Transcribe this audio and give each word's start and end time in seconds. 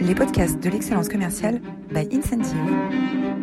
les 0.00 0.14
podcasts 0.14 0.58
de 0.58 0.70
l'excellence 0.70 1.08
commerciale 1.08 1.60
by 1.90 2.08
Incentive. 2.12 3.39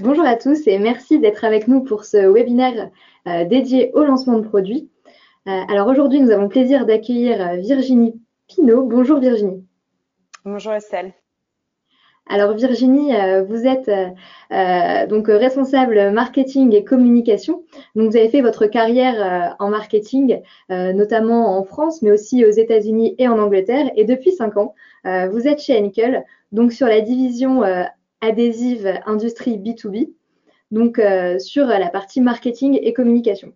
Bonjour 0.00 0.24
à 0.24 0.36
tous 0.36 0.66
et 0.68 0.78
merci 0.78 1.18
d'être 1.18 1.44
avec 1.44 1.68
nous 1.68 1.82
pour 1.82 2.06
ce 2.06 2.16
webinaire 2.16 2.88
euh, 3.28 3.44
dédié 3.44 3.90
au 3.92 4.04
lancement 4.04 4.38
de 4.38 4.48
produits. 4.48 4.88
Euh, 5.46 5.50
alors 5.68 5.86
aujourd'hui, 5.86 6.18
nous 6.22 6.30
avons 6.30 6.44
le 6.44 6.48
plaisir 6.48 6.86
d'accueillir 6.86 7.38
euh, 7.46 7.56
Virginie 7.56 8.18
Pinault. 8.48 8.84
Bonjour 8.84 9.20
Virginie. 9.20 9.66
Bonjour 10.46 10.72
Estelle. 10.72 11.12
Alors 12.26 12.54
Virginie, 12.54 13.12
vous 13.48 13.66
êtes 13.66 13.90
donc 15.10 15.26
responsable 15.26 16.12
marketing 16.12 16.72
et 16.72 16.84
communication. 16.84 17.64
Donc 17.94 18.10
vous 18.10 18.16
avez 18.16 18.28
fait 18.28 18.40
votre 18.40 18.66
carrière 18.66 19.56
en 19.58 19.70
marketing, 19.70 20.40
notamment 20.68 21.58
en 21.58 21.64
France, 21.64 22.00
mais 22.00 22.12
aussi 22.12 22.46
aux 22.46 22.50
États-Unis 22.50 23.16
et 23.18 23.26
en 23.26 23.40
Angleterre. 23.40 23.90
Et 23.96 24.04
depuis 24.04 24.30
cinq 24.30 24.56
ans, 24.56 24.72
vous 25.04 25.48
êtes 25.48 25.60
chez 25.60 25.76
Henkel, 25.82 26.24
donc 26.52 26.72
sur 26.72 26.86
la 26.86 27.00
division 27.00 27.64
adhésive 28.22 29.00
industrie 29.04 29.58
B2B, 29.58 30.08
donc 30.70 30.98
euh, 30.98 31.38
sur 31.38 31.66
la 31.66 31.90
partie 31.90 32.22
marketing 32.22 32.78
et 32.82 32.94
communication. 32.94 33.52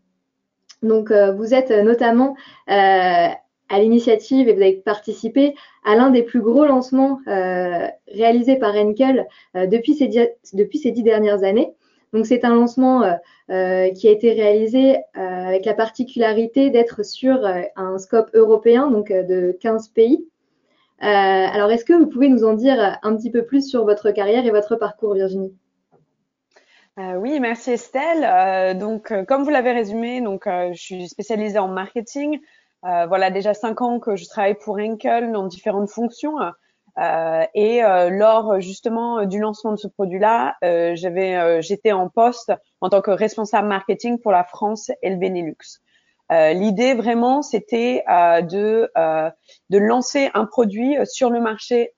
Donc 0.82 1.10
euh, 1.10 1.32
vous 1.32 1.54
êtes 1.54 1.70
notamment 1.70 2.36
euh, 2.68 3.28
à 3.68 3.78
l'initiative 3.80 4.48
et 4.48 4.52
vous 4.52 4.60
avez 4.60 4.74
participé 4.74 5.54
à 5.84 5.96
l'un 5.96 6.10
des 6.10 6.22
plus 6.22 6.40
gros 6.40 6.66
lancements 6.66 7.18
réalisés 7.26 8.56
par 8.56 8.76
Enkel 8.76 9.26
depuis, 9.54 9.94
ces 9.94 10.08
depuis 10.52 10.78
ces 10.78 10.92
dix 10.92 11.02
dernières 11.02 11.42
années. 11.42 11.72
Donc 12.12 12.26
c'est 12.26 12.44
un 12.44 12.54
lancement 12.54 13.00
qui 13.48 13.52
a 13.52 14.10
été 14.10 14.32
réalisé 14.34 14.98
avec 15.14 15.64
la 15.64 15.74
particularité 15.74 16.70
d'être 16.70 17.04
sur 17.04 17.44
un 17.74 17.98
scope 17.98 18.30
européen, 18.34 18.88
donc 18.88 19.08
de 19.08 19.56
15 19.60 19.88
pays. 19.88 20.28
Euh, 21.02 21.06
alors, 21.06 21.70
est-ce 21.70 21.84
que 21.84 21.92
vous 21.92 22.06
pouvez 22.06 22.28
nous 22.28 22.44
en 22.44 22.54
dire 22.54 22.98
un 23.02 23.16
petit 23.16 23.30
peu 23.30 23.44
plus 23.44 23.68
sur 23.68 23.84
votre 23.84 24.10
carrière 24.10 24.46
et 24.46 24.50
votre 24.50 24.76
parcours, 24.76 25.14
Virginie? 25.14 25.54
Euh, 26.98 27.14
oui, 27.16 27.38
merci 27.40 27.72
Estelle. 27.72 28.24
Euh, 28.24 28.72
donc, 28.72 29.12
comme 29.26 29.44
vous 29.44 29.50
l'avez 29.50 29.72
résumé, 29.72 30.22
donc 30.22 30.44
je 30.46 30.80
suis 30.80 31.08
spécialisée 31.08 31.58
en 31.58 31.68
marketing. 31.68 32.40
voilà 32.82 33.30
déjà 33.30 33.52
cinq 33.52 33.82
ans 33.82 34.00
que 34.00 34.16
je 34.16 34.26
travaille 34.26 34.54
pour 34.54 34.78
Henkel 34.78 35.32
dans 35.32 35.46
différentes 35.46 35.90
fonctions. 35.90 36.38
et 37.54 37.82
lors 37.82 38.58
justement 38.60 39.26
du 39.26 39.38
lancement 39.38 39.72
de 39.72 39.76
ce 39.76 39.88
produit-là, 39.88 40.56
j'avais, 40.94 41.60
j'étais 41.60 41.92
en 41.92 42.08
poste 42.08 42.52
en 42.80 42.88
tant 42.88 43.02
que 43.02 43.10
responsable 43.10 43.68
marketing 43.68 44.18
pour 44.18 44.32
la 44.32 44.44
France 44.44 44.90
et 45.02 45.10
le 45.10 45.16
Benelux. 45.16 45.82
Euh, 46.32 46.52
l'idée 46.52 46.94
vraiment, 46.94 47.42
c'était 47.42 48.02
euh, 48.10 48.42
de, 48.42 48.90
euh, 48.96 49.30
de 49.70 49.78
lancer 49.78 50.30
un 50.34 50.44
produit 50.44 50.96
sur 51.04 51.30
le 51.30 51.40
marché 51.40 51.92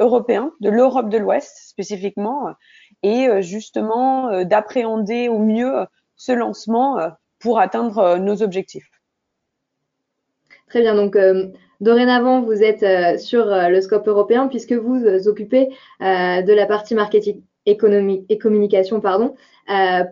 européen, 0.00 0.52
de 0.60 0.68
l'Europe 0.68 1.08
de 1.08 1.16
l'Ouest 1.16 1.70
spécifiquement, 1.70 2.50
et 3.02 3.40
justement 3.40 4.44
d'appréhender 4.44 5.30
au 5.30 5.38
mieux 5.38 5.86
ce 6.14 6.32
lancement 6.32 6.98
pour 7.38 7.58
atteindre 7.58 8.18
nos 8.18 8.42
objectifs. 8.42 8.90
Très 10.68 10.82
bien, 10.82 10.94
donc 10.94 11.16
dorénavant, 11.80 12.42
vous 12.42 12.62
êtes 12.62 13.18
sur 13.18 13.46
le 13.46 13.80
scope 13.80 14.06
européen 14.08 14.46
puisque 14.46 14.74
vous 14.74 15.00
vous 15.00 15.26
occupez 15.26 15.70
de 16.00 16.52
la 16.52 16.66
partie 16.66 16.94
marketing 16.94 17.42
économique 17.64 18.26
et 18.28 18.36
communication 18.36 19.00
pardon, 19.00 19.34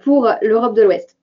pour 0.02 0.26
l'Europe 0.40 0.74
de 0.74 0.80
l'Ouest. 0.80 1.19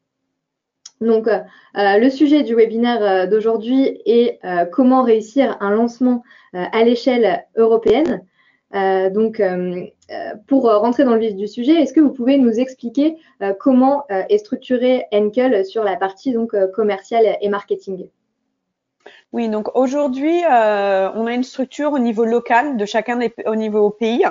Donc, 1.01 1.27
euh, 1.27 1.39
euh, 1.77 1.97
le 1.97 2.09
sujet 2.09 2.43
du 2.43 2.55
webinaire 2.55 3.03
euh, 3.03 3.27
d'aujourd'hui 3.27 4.01
est 4.05 4.39
comment 4.71 5.03
réussir 5.03 5.57
un 5.59 5.71
lancement 5.71 6.23
à 6.53 6.83
l'échelle 6.83 7.45
européenne. 7.55 8.23
donc, 8.73 9.41
pour 10.47 10.63
rentrer 10.63 11.03
dans 11.03 11.13
le 11.13 11.19
vif 11.19 11.35
du 11.35 11.47
sujet, 11.47 11.73
est-ce 11.73 11.93
que 11.93 11.99
vous 11.99 12.11
pouvez 12.13 12.37
nous 12.37 12.59
expliquer 12.59 13.17
comment 13.59 14.05
est 14.09 14.37
structuré 14.37 15.05
Enkel 15.13 15.65
sur 15.65 15.83
la 15.83 15.95
partie 15.97 16.33
donc 16.33 16.55
commerciale 16.71 17.37
et 17.41 17.49
marketing? 17.49 18.09
Oui, 19.33 19.49
donc 19.49 19.75
aujourd'hui, 19.75 20.41
on 20.47 21.27
a 21.27 21.33
une 21.33 21.43
structure 21.43 21.93
au 21.93 21.99
niveau 21.99 22.25
local 22.25 22.77
de 22.77 22.85
chacun 22.85 23.17
des 23.17 23.33
au 23.45 23.55
niveau 23.55 23.89
pays. 23.89 24.25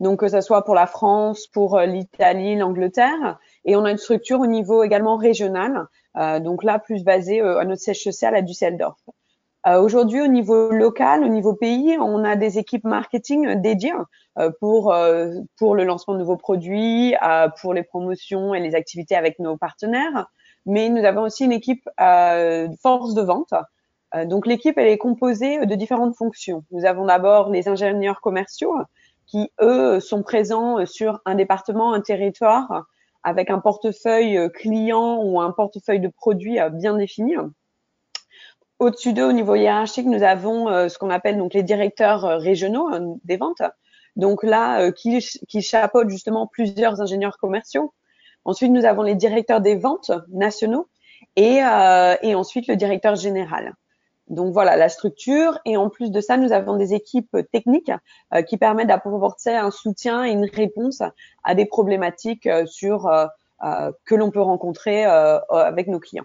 Donc, 0.00 0.18
que 0.18 0.28
ce 0.28 0.40
soit 0.40 0.64
pour 0.64 0.74
la 0.74 0.88
France, 0.88 1.46
pour 1.46 1.78
l'Italie, 1.78 2.56
l'Angleterre, 2.56 3.38
et 3.64 3.76
on 3.76 3.84
a 3.84 3.90
une 3.92 3.98
structure 3.98 4.40
au 4.40 4.46
niveau 4.46 4.82
également 4.82 5.16
régional 5.16 5.86
donc 6.14 6.62
là, 6.62 6.78
plus 6.78 7.04
basé 7.04 7.40
euh, 7.40 7.58
à 7.58 7.64
notre 7.64 7.82
siège 7.82 8.02
social 8.02 8.34
à 8.34 8.42
Düsseldorf. 8.42 8.98
Euh, 9.66 9.80
aujourd'hui, 9.80 10.20
au 10.20 10.26
niveau 10.26 10.70
local, 10.70 11.22
au 11.22 11.28
niveau 11.28 11.54
pays, 11.54 11.96
on 12.00 12.24
a 12.24 12.34
des 12.36 12.58
équipes 12.58 12.84
marketing 12.84 13.60
dédiées 13.60 13.92
pour 14.60 14.94
pour 15.58 15.74
le 15.76 15.84
lancement 15.84 16.14
de 16.14 16.18
nouveaux 16.18 16.36
produits, 16.36 17.14
pour 17.60 17.72
les 17.72 17.84
promotions 17.84 18.54
et 18.54 18.60
les 18.60 18.74
activités 18.74 19.14
avec 19.14 19.38
nos 19.38 19.56
partenaires. 19.56 20.26
Mais 20.66 20.88
nous 20.88 21.04
avons 21.04 21.22
aussi 21.22 21.44
une 21.44 21.52
équipe 21.52 21.88
force 22.82 23.14
de 23.14 23.22
vente. 23.22 23.54
donc 24.24 24.46
l'équipe, 24.46 24.76
elle 24.78 24.88
est 24.88 24.98
composée 24.98 25.64
de 25.64 25.74
différentes 25.76 26.16
fonctions. 26.16 26.64
Nous 26.72 26.84
avons 26.84 27.04
d'abord 27.04 27.50
les 27.50 27.68
ingénieurs 27.68 28.20
commerciaux 28.20 28.74
qui, 29.26 29.52
eux, 29.60 30.00
sont 30.00 30.24
présents 30.24 30.84
sur 30.86 31.20
un 31.24 31.36
département, 31.36 31.92
un 31.92 32.00
territoire 32.00 32.86
avec 33.22 33.50
un 33.50 33.58
portefeuille 33.58 34.36
euh, 34.36 34.48
client 34.48 35.22
ou 35.22 35.40
un 35.40 35.50
portefeuille 35.52 36.00
de 36.00 36.08
produits 36.08 36.60
euh, 36.60 36.70
bien 36.70 36.96
défini. 36.96 37.34
Au-dessus 38.78 39.12
d'eux, 39.12 39.28
au 39.28 39.32
niveau 39.32 39.54
hiérarchique, 39.54 40.06
nous 40.06 40.22
avons 40.22 40.68
euh, 40.68 40.88
ce 40.88 40.98
qu'on 40.98 41.10
appelle 41.10 41.38
donc 41.38 41.54
les 41.54 41.62
directeurs 41.62 42.22
régionaux 42.40 43.18
des 43.24 43.36
ventes. 43.36 43.62
Donc 44.16 44.42
là, 44.42 44.92
qui, 44.92 45.26
qui 45.48 45.62
chapeautent 45.62 46.10
justement 46.10 46.46
plusieurs 46.46 47.00
ingénieurs 47.00 47.38
commerciaux. 47.38 47.94
Ensuite, 48.44 48.70
nous 48.70 48.84
avons 48.84 49.02
les 49.02 49.14
directeurs 49.14 49.62
des 49.62 49.74
ventes 49.74 50.10
nationaux 50.28 50.88
et, 51.36 51.60
et 52.22 52.34
ensuite 52.34 52.66
le 52.66 52.76
directeur 52.76 53.14
général. 53.14 53.74
Donc 54.32 54.52
voilà 54.52 54.76
la 54.76 54.88
structure. 54.88 55.58
Et 55.66 55.76
en 55.76 55.90
plus 55.90 56.10
de 56.10 56.20
ça, 56.20 56.36
nous 56.38 56.52
avons 56.52 56.76
des 56.76 56.94
équipes 56.94 57.36
techniques 57.52 57.92
euh, 58.34 58.42
qui 58.42 58.56
permettent 58.56 58.88
d'apporter 58.88 59.54
un 59.54 59.70
soutien 59.70 60.24
et 60.24 60.30
une 60.30 60.46
réponse 60.46 61.02
à 61.44 61.54
des 61.54 61.66
problématiques 61.66 62.46
euh, 62.46 62.64
sur 62.66 63.06
euh, 63.06 63.26
que 64.06 64.14
l'on 64.14 64.30
peut 64.30 64.40
rencontrer 64.40 65.04
avec 65.04 65.86
nos 65.86 66.00
clients. 66.00 66.24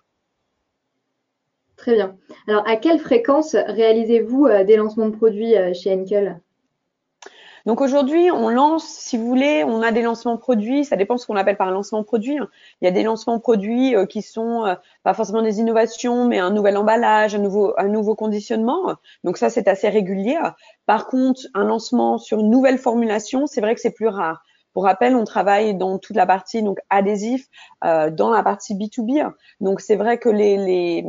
Très 1.75 1.93
bien. 1.93 2.17
Alors, 2.47 2.67
à 2.67 2.77
quelle 2.77 2.97
fréquence 2.97 3.53
réalisez-vous 3.53 4.47
des 4.65 4.75
lancements 4.75 5.07
de 5.07 5.15
produits 5.15 5.53
chez 5.75 5.93
Enkel 5.93 6.41
donc 7.67 7.81
aujourd'hui, 7.81 8.31
on 8.31 8.47
lance, 8.47 8.85
si 8.85 9.17
vous 9.17 9.27
voulez, 9.27 9.65
on 9.65 9.81
a 9.81 9.91
des 9.91 10.01
lancements 10.01 10.37
produits. 10.37 10.85
Ça 10.85 10.95
dépend 10.95 11.15
de 11.15 11.19
ce 11.19 11.27
qu'on 11.27 11.35
appelle 11.35 11.57
par 11.57 11.69
lancement 11.69 12.01
produit. 12.01 12.37
Hein. 12.37 12.47
Il 12.79 12.85
y 12.85 12.87
a 12.87 12.91
des 12.91 13.03
lancements 13.03 13.41
produits 13.41 13.93
euh, 13.93 14.05
qui 14.05 14.21
sont 14.21 14.65
euh, 14.65 14.75
pas 15.03 15.13
forcément 15.13 15.41
des 15.41 15.59
innovations, 15.59 16.23
mais 16.23 16.39
un 16.39 16.49
nouvel 16.49 16.77
emballage, 16.77 17.35
un 17.35 17.39
nouveau, 17.39 17.73
un 17.77 17.89
nouveau 17.89 18.15
conditionnement. 18.15 18.95
Donc 19.25 19.35
ça, 19.35 19.49
c'est 19.49 19.67
assez 19.67 19.89
régulier. 19.89 20.39
Par 20.85 21.07
contre, 21.07 21.41
un 21.53 21.65
lancement 21.65 22.17
sur 22.17 22.39
une 22.39 22.49
nouvelle 22.49 22.77
formulation, 22.77 23.47
c'est 23.47 23.59
vrai 23.59 23.75
que 23.75 23.81
c'est 23.81 23.91
plus 23.91 24.07
rare. 24.07 24.45
Pour 24.71 24.83
rappel, 24.83 25.17
on 25.17 25.25
travaille 25.25 25.75
dans 25.75 25.97
toute 25.97 26.15
la 26.15 26.25
partie 26.25 26.63
donc 26.63 26.77
adhésif, 26.89 27.47
euh, 27.83 28.09
dans 28.11 28.29
la 28.29 28.43
partie 28.43 28.75
B2B. 28.75 29.29
Donc 29.59 29.81
c'est 29.81 29.97
vrai 29.97 30.19
que 30.19 30.29
les, 30.29 30.55
les, 30.55 31.05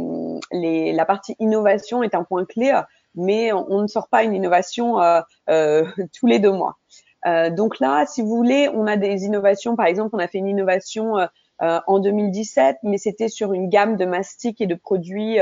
les, 0.50 0.92
la 0.92 1.04
partie 1.04 1.36
innovation 1.38 2.02
est 2.02 2.16
un 2.16 2.24
point 2.24 2.44
clé 2.44 2.72
mais 3.14 3.52
on, 3.52 3.82
ne 3.82 3.86
sort 3.86 4.08
pas 4.08 4.24
une 4.24 4.34
innovation 4.34 5.00
euh, 5.00 5.20
euh, 5.50 5.84
tous 6.18 6.26
les 6.26 6.38
deux 6.38 6.52
mois. 6.52 6.78
Euh, 7.26 7.50
donc 7.50 7.80
là, 7.80 8.06
si 8.06 8.22
vous 8.22 8.36
voulez, 8.36 8.68
on 8.72 8.86
a 8.86 8.96
des 8.96 9.24
innovations. 9.24 9.76
Par 9.76 9.86
exemple, 9.86 10.10
on 10.12 10.18
a 10.18 10.28
fait 10.28 10.38
une 10.38 10.48
innovation 10.48 11.14
en 11.60 11.98
2017, 11.98 12.76
mais 12.84 12.98
c'était 12.98 13.28
sur 13.28 13.52
une 13.52 13.68
gamme 13.68 13.96
de 13.96 14.04
mastiques 14.04 14.60
et 14.60 14.66
de 14.66 14.76
produits 14.76 15.38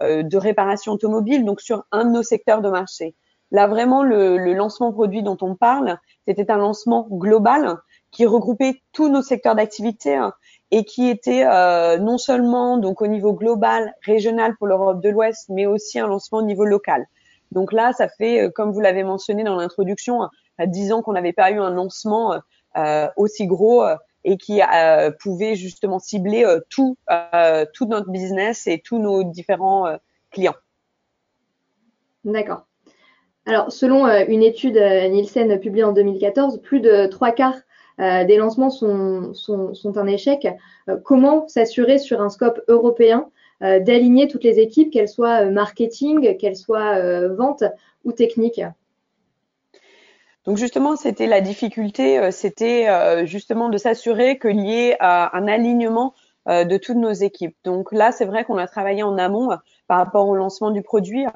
de 0.00 0.36
réparation 0.36 0.92
automobile, 0.92 1.44
donc 1.44 1.60
sur 1.60 1.84
un 1.92 2.06
de 2.06 2.10
nos 2.10 2.22
secteurs 2.22 2.62
de 2.62 2.70
marché. 2.70 3.14
Là, 3.50 3.66
vraiment, 3.66 4.02
le, 4.02 4.38
le 4.38 4.54
lancement 4.54 4.92
produit 4.92 5.22
dont 5.22 5.36
on 5.42 5.54
parle, 5.54 5.98
c'était 6.26 6.50
un 6.50 6.56
lancement 6.56 7.06
global 7.10 7.76
qui 8.10 8.24
regroupait 8.24 8.82
tous 8.92 9.08
nos 9.08 9.22
secteurs 9.22 9.54
d'activité 9.54 10.14
hein, 10.16 10.32
et 10.70 10.84
qui 10.84 11.08
était 11.08 11.46
euh, 11.46 11.98
non 11.98 12.18
seulement 12.18 12.76
donc 12.78 13.00
au 13.00 13.06
niveau 13.06 13.32
global, 13.32 13.94
régional 14.02 14.54
pour 14.56 14.66
l'Europe 14.66 15.00
de 15.00 15.08
l'Ouest, 15.08 15.46
mais 15.48 15.66
aussi 15.66 15.98
un 15.98 16.06
lancement 16.06 16.38
au 16.38 16.42
niveau 16.42 16.64
local. 16.64 17.06
Donc 17.52 17.72
là, 17.72 17.92
ça 17.92 18.08
fait, 18.08 18.42
euh, 18.42 18.50
comme 18.50 18.72
vous 18.72 18.80
l'avez 18.80 19.04
mentionné 19.04 19.44
dans 19.44 19.56
l'introduction, 19.56 20.28
10 20.62 20.92
ans 20.92 21.02
qu'on 21.02 21.12
n'avait 21.12 21.32
pas 21.32 21.50
eu 21.50 21.58
un 21.58 21.70
lancement 21.70 22.40
euh, 22.76 23.08
aussi 23.16 23.46
gros 23.46 23.84
et 24.24 24.36
qui 24.36 24.60
pouvait 25.20 25.54
justement 25.54 26.00
cibler 26.00 26.44
tout, 26.68 26.96
tout 27.72 27.86
notre 27.86 28.10
business 28.10 28.66
et 28.66 28.82
tous 28.84 28.98
nos 28.98 29.22
différents 29.22 29.86
clients. 30.32 30.56
D'accord. 32.24 32.66
Alors, 33.46 33.70
selon 33.70 34.08
une 34.08 34.42
étude 34.42 34.74
Nielsen 34.76 35.60
publiée 35.60 35.84
en 35.84 35.92
2014, 35.92 36.60
plus 36.60 36.80
de 36.80 37.06
trois 37.06 37.30
quarts 37.30 37.54
des 37.98 38.36
lancements 38.36 38.70
sont, 38.70 39.32
un 39.96 40.06
échec. 40.06 40.46
comment 41.04 41.48
s'assurer 41.48 41.98
sur 41.98 42.20
un 42.20 42.28
scope 42.28 42.60
européen 42.68 43.28
euh, 43.60 43.80
d'aligner 43.80 44.28
toutes 44.28 44.44
les 44.44 44.60
équipes, 44.60 44.92
qu'elles 44.92 45.08
soient 45.08 45.42
euh, 45.42 45.50
marketing, 45.50 46.36
qu'elles 46.36 46.56
soient 46.56 46.94
euh, 46.94 47.34
vente 47.34 47.64
ou 48.04 48.12
technique? 48.12 48.60
Donc 50.44 50.58
justement, 50.58 50.94
c'était 50.94 51.26
la 51.26 51.40
difficulté, 51.40 52.30
c'était 52.30 52.86
justement 53.26 53.68
de 53.68 53.76
s'assurer 53.76 54.38
qu'il 54.38 54.60
y 54.60 54.72
ait 54.78 54.96
un 54.98 55.46
alignement 55.46 56.14
de 56.46 56.78
toutes 56.78 56.96
nos 56.96 57.12
équipes. 57.12 57.54
Donc 57.64 57.92
là, 57.92 58.12
c'est 58.12 58.24
vrai 58.24 58.44
qu'on 58.44 58.56
a 58.56 58.66
travaillé 58.66 59.02
en 59.02 59.18
amont 59.18 59.50
par 59.88 59.98
rapport 59.98 60.26
au 60.26 60.34
lancement 60.34 60.70
du 60.70 60.80
produit, 60.80 61.26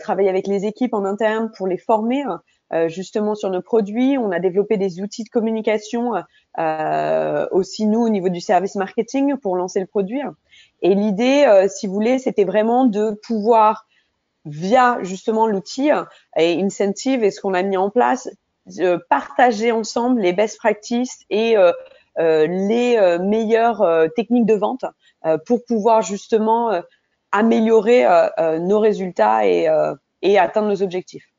travailler 0.00 0.28
avec 0.28 0.48
les 0.48 0.66
équipes 0.66 0.94
en 0.94 1.04
interne 1.04 1.52
pour 1.56 1.68
les 1.68 1.78
former 1.78 2.24
euh, 2.26 2.38
justement 2.88 3.34
sur 3.34 3.50
nos 3.50 3.62
produits. 3.62 4.16
On 4.18 4.30
a 4.30 4.38
développé 4.38 4.76
des 4.76 5.00
outils 5.00 5.24
de 5.24 5.28
communication 5.28 6.12
euh, 6.58 7.46
aussi 7.52 7.86
nous 7.86 8.00
au 8.00 8.08
niveau 8.08 8.28
du 8.28 8.40
service 8.40 8.74
marketing 8.74 9.36
pour 9.36 9.56
lancer 9.56 9.78
le 9.78 9.86
produit. 9.86 10.20
Et 10.82 10.94
l'idée, 10.94 11.44
euh, 11.46 11.68
si 11.68 11.86
vous 11.86 11.94
voulez, 11.94 12.18
c'était 12.18 12.44
vraiment 12.44 12.86
de 12.86 13.12
pouvoir 13.22 13.86
via 14.46 14.98
justement 15.02 15.46
l'outil 15.46 15.90
et 16.36 16.60
Incentive 16.62 17.22
et 17.22 17.30
ce 17.30 17.40
qu'on 17.40 17.54
a 17.54 17.62
mis 17.62 17.76
en 17.76 17.90
place, 17.90 18.28
partager 19.08 19.70
ensemble 19.70 20.22
les 20.22 20.32
best 20.32 20.56
practices 20.58 21.24
et 21.28 21.56
les 22.16 23.18
meilleures 23.20 24.08
techniques 24.16 24.46
de 24.46 24.54
vente 24.54 24.86
pour 25.44 25.62
pouvoir 25.66 26.00
justement 26.00 26.70
améliorer 27.32 28.06
nos 28.60 28.80
résultats 28.80 29.46
et, 29.46 29.68
et 30.22 30.38
atteindre 30.38 30.68
nos 30.68 30.82
objectifs. 30.82 31.30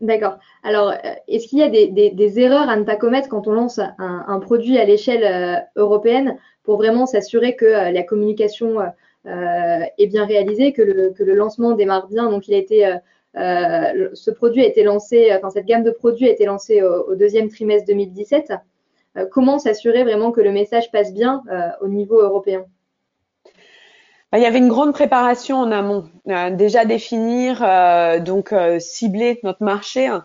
D'accord. 0.00 0.38
Alors, 0.62 0.90
euh, 0.90 1.14
est-ce 1.26 1.48
qu'il 1.48 1.58
y 1.58 1.62
a 1.62 1.68
des, 1.68 2.40
erreurs 2.40 2.68
à 2.68 2.76
ne 2.76 2.84
pas 2.84 2.96
commettre 2.96 3.28
quand 3.28 3.48
on 3.48 3.52
lance 3.52 3.80
un, 3.98 4.40
produit 4.40 4.78
à 4.78 4.84
l'échelle 4.84 5.24
euh, 5.24 5.60
européenne 5.76 6.38
pour 6.62 6.76
vraiment 6.76 7.06
s'assurer 7.06 7.56
que 7.56 7.64
euh, 7.64 7.90
la 7.90 8.02
communication 8.04 8.78
est 9.24 10.06
bien 10.06 10.24
réalisée, 10.24 10.72
que 10.72 10.82
le, 10.82 11.34
lancement 11.34 11.72
démarre 11.72 12.06
bien? 12.06 12.30
Donc, 12.30 12.48
il 12.48 12.54
a 12.54 12.58
été, 12.58 12.96
ce 13.34 14.30
produit 14.30 14.64
a 14.64 14.68
été 14.68 14.84
lancé, 14.84 15.30
enfin 15.36 15.50
cette 15.50 15.66
gamme 15.66 15.82
de 15.82 15.90
produits 15.90 16.28
a 16.28 16.32
été 16.32 16.46
lancée 16.46 16.82
au, 16.82 17.14
deuxième 17.14 17.48
trimestre 17.50 17.86
2017. 17.88 18.52
comment 19.30 19.58
s'assurer 19.58 20.04
vraiment 20.04 20.30
que 20.30 20.40
le 20.40 20.52
message 20.52 20.90
passe 20.92 21.12
bien 21.12 21.42
au 21.82 21.88
niveau 21.88 22.22
européen? 22.22 22.64
Il 24.36 24.42
y 24.42 24.46
avait 24.46 24.58
une 24.58 24.68
grande 24.68 24.92
préparation 24.92 25.56
en 25.56 25.72
amont. 25.72 26.04
Euh, 26.28 26.50
déjà 26.50 26.84
définir, 26.84 27.62
euh, 27.62 28.20
donc 28.20 28.52
euh, 28.52 28.78
cibler 28.78 29.40
notre 29.42 29.64
marché, 29.64 30.06
hein, 30.06 30.24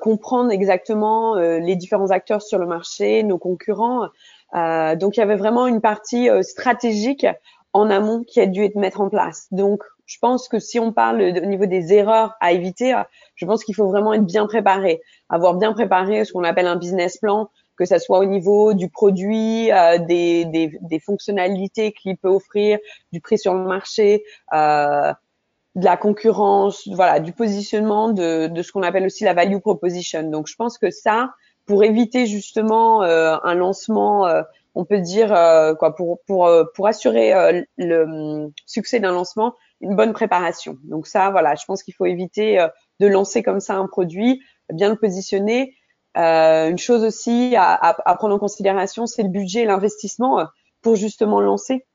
comprendre 0.00 0.52
exactement 0.52 1.36
les 1.36 1.74
différents 1.74 2.10
acteurs 2.10 2.42
sur 2.42 2.58
le 2.58 2.66
marché, 2.66 3.22
nos 3.22 3.38
concurrents. 3.38 4.08
donc 4.52 5.16
il 5.16 5.20
y 5.20 5.22
avait 5.22 5.36
vraiment 5.36 5.66
une 5.66 5.80
partie 5.80 6.28
stratégique 6.42 7.26
en 7.72 7.88
amont 7.88 8.22
qui 8.22 8.42
a 8.42 8.46
dû 8.46 8.62
être 8.62 8.74
mettre 8.74 9.00
en 9.00 9.08
place. 9.08 9.46
Donc 9.52 9.82
je 10.04 10.18
pense 10.18 10.48
que 10.48 10.58
si 10.58 10.78
on 10.78 10.92
parle 10.92 11.22
au 11.22 11.46
niveau 11.46 11.64
des 11.64 11.94
erreurs 11.94 12.34
à 12.40 12.52
éviter, 12.52 12.94
je 13.36 13.46
pense 13.46 13.64
qu'il 13.64 13.74
faut 13.74 13.86
vraiment 13.86 14.12
être 14.12 14.26
bien 14.26 14.46
préparé, 14.46 15.00
avoir 15.30 15.54
bien 15.54 15.72
préparé 15.72 16.26
ce 16.26 16.34
qu'on 16.34 16.44
appelle 16.44 16.66
un 16.66 16.76
business 16.76 17.16
plan, 17.16 17.48
que 17.80 17.86
ça 17.86 17.98
soit 17.98 18.18
au 18.18 18.26
niveau 18.26 18.74
du 18.74 18.90
produit, 18.90 19.72
euh, 19.72 19.96
des, 19.96 20.44
des, 20.44 20.78
des, 20.82 21.00
fonctionnalités 21.00 21.92
qu'il 21.92 22.18
peut 22.18 22.28
offrir, 22.28 22.78
du 23.10 23.22
prix 23.22 23.38
sur 23.38 23.54
le 23.54 23.64
marché, 23.64 24.22
euh, 24.52 25.14
de 25.76 25.84
la 25.84 25.96
concurrence, 25.96 26.86
voilà, 26.88 27.20
du 27.20 27.32
positionnement 27.32 28.12
de, 28.12 28.48
de 28.48 28.62
ce 28.62 28.70
qu'on 28.70 28.82
appelle 28.82 29.06
aussi 29.06 29.24
la 29.24 29.32
value 29.32 29.60
proposition. 29.60 30.22
Donc, 30.24 30.46
je 30.46 30.56
pense 30.56 30.76
que 30.76 30.90
ça, 30.90 31.30
pour 31.64 31.82
éviter 31.82 32.26
justement 32.26 33.02
euh, 33.02 33.36
un 33.44 33.54
lancement, 33.54 34.30
on 34.74 34.84
peut 34.84 35.00
dire 35.00 35.28
quoi, 35.78 35.94
pour 35.96 36.20
pour 36.26 36.50
pour 36.74 36.86
assurer 36.86 37.64
le 37.78 38.52
succès 38.66 39.00
d'un 39.00 39.12
lancement, 39.12 39.54
une 39.80 39.96
bonne 39.96 40.12
préparation. 40.12 40.76
Donc 40.84 41.06
ça, 41.06 41.30
voilà, 41.30 41.54
je 41.54 41.64
pense 41.64 41.82
qu'il 41.82 41.94
faut 41.94 42.06
éviter 42.06 42.64
de 42.98 43.06
lancer 43.06 43.42
comme 43.42 43.60
ça 43.60 43.76
un 43.76 43.86
produit, 43.86 44.42
bien 44.72 44.90
le 44.90 44.96
positionner 44.96 45.74
euh, 46.16 46.68
une 46.68 46.78
chose 46.78 47.04
aussi 47.04 47.54
à, 47.56 47.74
à, 47.74 48.14
prendre 48.16 48.34
en 48.34 48.38
considération, 48.38 49.06
c'est 49.06 49.22
le 49.22 49.28
budget 49.28 49.62
et 49.62 49.66
l'investissement 49.66 50.40
euh, 50.40 50.44
pour 50.82 50.96
justement 50.96 51.40
lancer. 51.40 51.86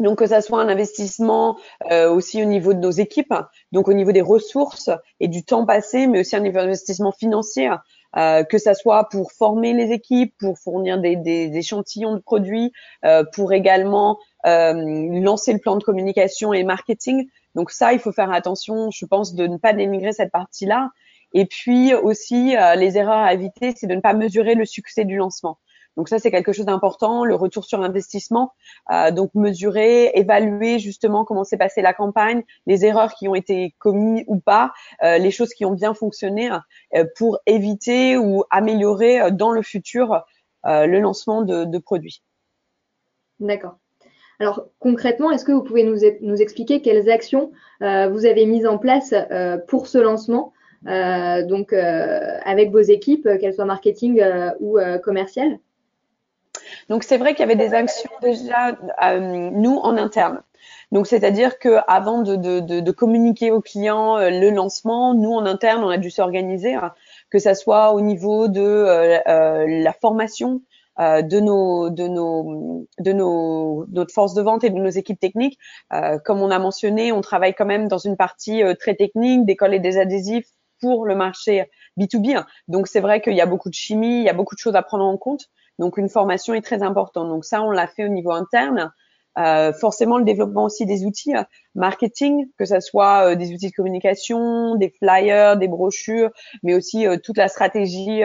Donc 0.00 0.18
que 0.18 0.26
ça 0.26 0.40
soit 0.40 0.60
un 0.60 0.68
investissement 0.68 1.56
euh, 1.90 2.10
aussi 2.10 2.42
au 2.42 2.46
niveau 2.46 2.74
de 2.74 2.80
nos 2.80 2.90
équipes, 2.90 3.34
donc 3.72 3.88
au 3.88 3.92
niveau 3.92 4.12
des 4.12 4.22
ressources 4.22 4.90
et 5.20 5.28
du 5.28 5.44
temps 5.44 5.66
passé, 5.66 6.06
mais 6.06 6.20
aussi 6.20 6.34
un 6.34 6.44
investissement 6.44 7.12
financier, 7.12 7.70
euh, 8.16 8.42
que 8.42 8.58
ça 8.58 8.74
soit 8.74 9.08
pour 9.08 9.32
former 9.32 9.72
les 9.72 9.92
équipes, 9.92 10.34
pour 10.38 10.58
fournir 10.58 11.00
des, 11.00 11.16
des, 11.16 11.56
échantillons 11.56 12.14
de 12.14 12.20
produits, 12.20 12.72
euh, 13.04 13.24
pour 13.34 13.52
également 13.52 14.18
lancer 14.44 15.54
le 15.54 15.58
plan 15.58 15.76
de 15.76 15.82
communication 15.82 16.52
et 16.52 16.64
marketing. 16.64 17.28
Donc 17.54 17.70
ça, 17.70 17.94
il 17.94 17.98
faut 17.98 18.12
faire 18.12 18.30
attention, 18.30 18.90
je 18.90 19.06
pense, 19.06 19.34
de 19.34 19.46
ne 19.46 19.56
pas 19.56 19.72
dénigrer 19.72 20.12
cette 20.12 20.32
partie-là. 20.32 20.90
Et 21.34 21.46
puis 21.46 21.94
aussi, 21.94 22.56
euh, 22.56 22.74
les 22.76 22.96
erreurs 22.96 23.18
à 23.18 23.34
éviter, 23.34 23.74
c'est 23.76 23.86
de 23.86 23.94
ne 23.94 24.00
pas 24.00 24.14
mesurer 24.14 24.54
le 24.54 24.64
succès 24.64 25.04
du 25.04 25.16
lancement. 25.16 25.58
Donc 25.96 26.08
ça, 26.08 26.18
c'est 26.18 26.30
quelque 26.30 26.52
chose 26.52 26.66
d'important, 26.66 27.24
le 27.24 27.34
retour 27.34 27.64
sur 27.64 27.80
investissement. 27.82 28.52
Euh, 28.90 29.10
donc 29.10 29.30
mesurer, 29.34 30.10
évaluer 30.14 30.78
justement 30.78 31.24
comment 31.24 31.44
s'est 31.44 31.56
passée 31.56 31.82
la 31.82 31.92
campagne, 31.92 32.42
les 32.66 32.84
erreurs 32.84 33.14
qui 33.14 33.28
ont 33.28 33.34
été 33.34 33.74
commises 33.78 34.24
ou 34.26 34.38
pas, 34.38 34.72
euh, 35.02 35.18
les 35.18 35.30
choses 35.30 35.50
qui 35.50 35.64
ont 35.64 35.72
bien 35.72 35.94
fonctionné 35.94 36.50
euh, 36.94 37.04
pour 37.16 37.38
éviter 37.46 38.16
ou 38.16 38.44
améliorer 38.50 39.20
euh, 39.20 39.30
dans 39.30 39.50
le 39.50 39.62
futur 39.62 40.22
le 40.66 40.98
lancement 40.98 41.42
de, 41.42 41.66
de 41.66 41.78
produits. 41.78 42.22
D'accord. 43.38 43.76
Alors 44.40 44.64
concrètement, 44.78 45.30
est-ce 45.30 45.44
que 45.44 45.52
vous 45.52 45.62
pouvez 45.62 45.84
nous, 45.84 45.98
nous 46.22 46.40
expliquer 46.40 46.80
quelles 46.80 47.10
actions 47.10 47.52
vous 47.80 48.24
avez 48.24 48.46
mises 48.46 48.64
en 48.64 48.78
place 48.78 49.12
pour 49.68 49.88
ce 49.88 49.98
lancement 49.98 50.54
euh, 50.54 50.63
donc 50.84 51.72
euh, 51.72 52.38
avec 52.44 52.70
vos 52.70 52.80
équipes, 52.80 53.28
qu'elles 53.40 53.54
soient 53.54 53.64
marketing 53.64 54.20
euh, 54.20 54.50
ou 54.60 54.78
commerciales 55.02 55.58
Donc 56.88 57.04
c'est 57.04 57.16
vrai 57.16 57.34
qu'il 57.34 57.40
y 57.40 57.50
avait 57.50 57.56
des 57.56 57.74
actions 57.74 58.10
déjà 58.22 58.76
nous 59.20 59.76
en 59.76 59.96
interne. 59.96 60.42
Donc, 60.92 61.06
c'est-à-dire 61.06 61.58
que 61.58 61.78
avant 61.88 62.22
de, 62.22 62.36
de, 62.36 62.60
de, 62.60 62.80
de, 62.80 62.90
communiquer 62.92 63.50
aux 63.50 63.60
clients 63.60 64.16
le 64.18 64.50
lancement, 64.50 65.12
nous 65.14 65.32
en 65.32 65.44
interne, 65.44 65.82
on 65.82 65.88
a 65.88 65.98
dû 65.98 66.10
s'organiser, 66.10 66.74
hein, 66.74 66.92
que 67.30 67.40
ça 67.40 67.54
soit 67.56 67.92
au 67.92 68.00
niveau 68.00 68.46
de 68.46 68.60
euh, 68.60 69.66
la 69.66 69.92
formation 69.92 70.62
euh, 71.00 71.20
de 71.22 71.40
nos, 71.40 71.90
de 71.90 72.06
nos, 72.06 72.86
de 73.00 73.12
nos, 73.12 73.86
notre 73.90 74.14
force 74.14 74.34
de 74.34 74.42
vente 74.42 74.62
et 74.62 74.70
de 74.70 74.78
nos 74.78 74.90
équipes 74.90 75.18
techniques. 75.18 75.58
Euh, 75.92 76.18
comme 76.24 76.40
on 76.40 76.52
a 76.52 76.60
mentionné, 76.60 77.10
on 77.10 77.22
travaille 77.22 77.54
quand 77.54 77.66
même 77.66 77.88
dans 77.88 77.98
une 77.98 78.16
partie 78.16 78.62
très 78.78 78.94
technique, 78.94 79.44
d'école 79.46 79.74
et 79.74 79.80
des 79.80 79.98
adhésifs, 79.98 80.46
pour 80.84 81.06
le 81.06 81.14
marché 81.14 81.70
B2B. 81.98 82.36
Hein. 82.36 82.46
Donc 82.68 82.88
c'est 82.88 83.00
vrai 83.00 83.22
qu'il 83.22 83.32
y 83.32 83.40
a 83.40 83.46
beaucoup 83.46 83.70
de 83.70 83.74
chimie, 83.74 84.18
il 84.18 84.24
y 84.24 84.28
a 84.28 84.34
beaucoup 84.34 84.54
de 84.54 84.60
choses 84.60 84.76
à 84.76 84.82
prendre 84.82 85.04
en 85.04 85.16
compte. 85.16 85.46
Donc 85.78 85.96
une 85.96 86.10
formation 86.10 86.52
est 86.52 86.60
très 86.60 86.82
importante. 86.82 87.30
Donc 87.30 87.46
ça, 87.46 87.62
on 87.62 87.70
l'a 87.70 87.86
fait 87.86 88.04
au 88.04 88.08
niveau 88.08 88.32
interne. 88.32 88.92
Euh, 89.38 89.72
forcément, 89.72 90.18
le 90.18 90.24
développement 90.24 90.64
aussi 90.64 90.84
des 90.84 91.06
outils 91.06 91.34
hein. 91.34 91.46
marketing, 91.74 92.46
que 92.58 92.66
ce 92.66 92.80
soit 92.80 93.30
euh, 93.30 93.34
des 93.34 93.52
outils 93.52 93.70
de 93.70 93.74
communication, 93.74 94.76
des 94.76 94.90
flyers, 94.90 95.56
des 95.56 95.68
brochures, 95.68 96.30
mais 96.62 96.74
aussi 96.74 97.06
euh, 97.06 97.16
toute 97.16 97.38
la 97.38 97.48
stratégie 97.48 98.20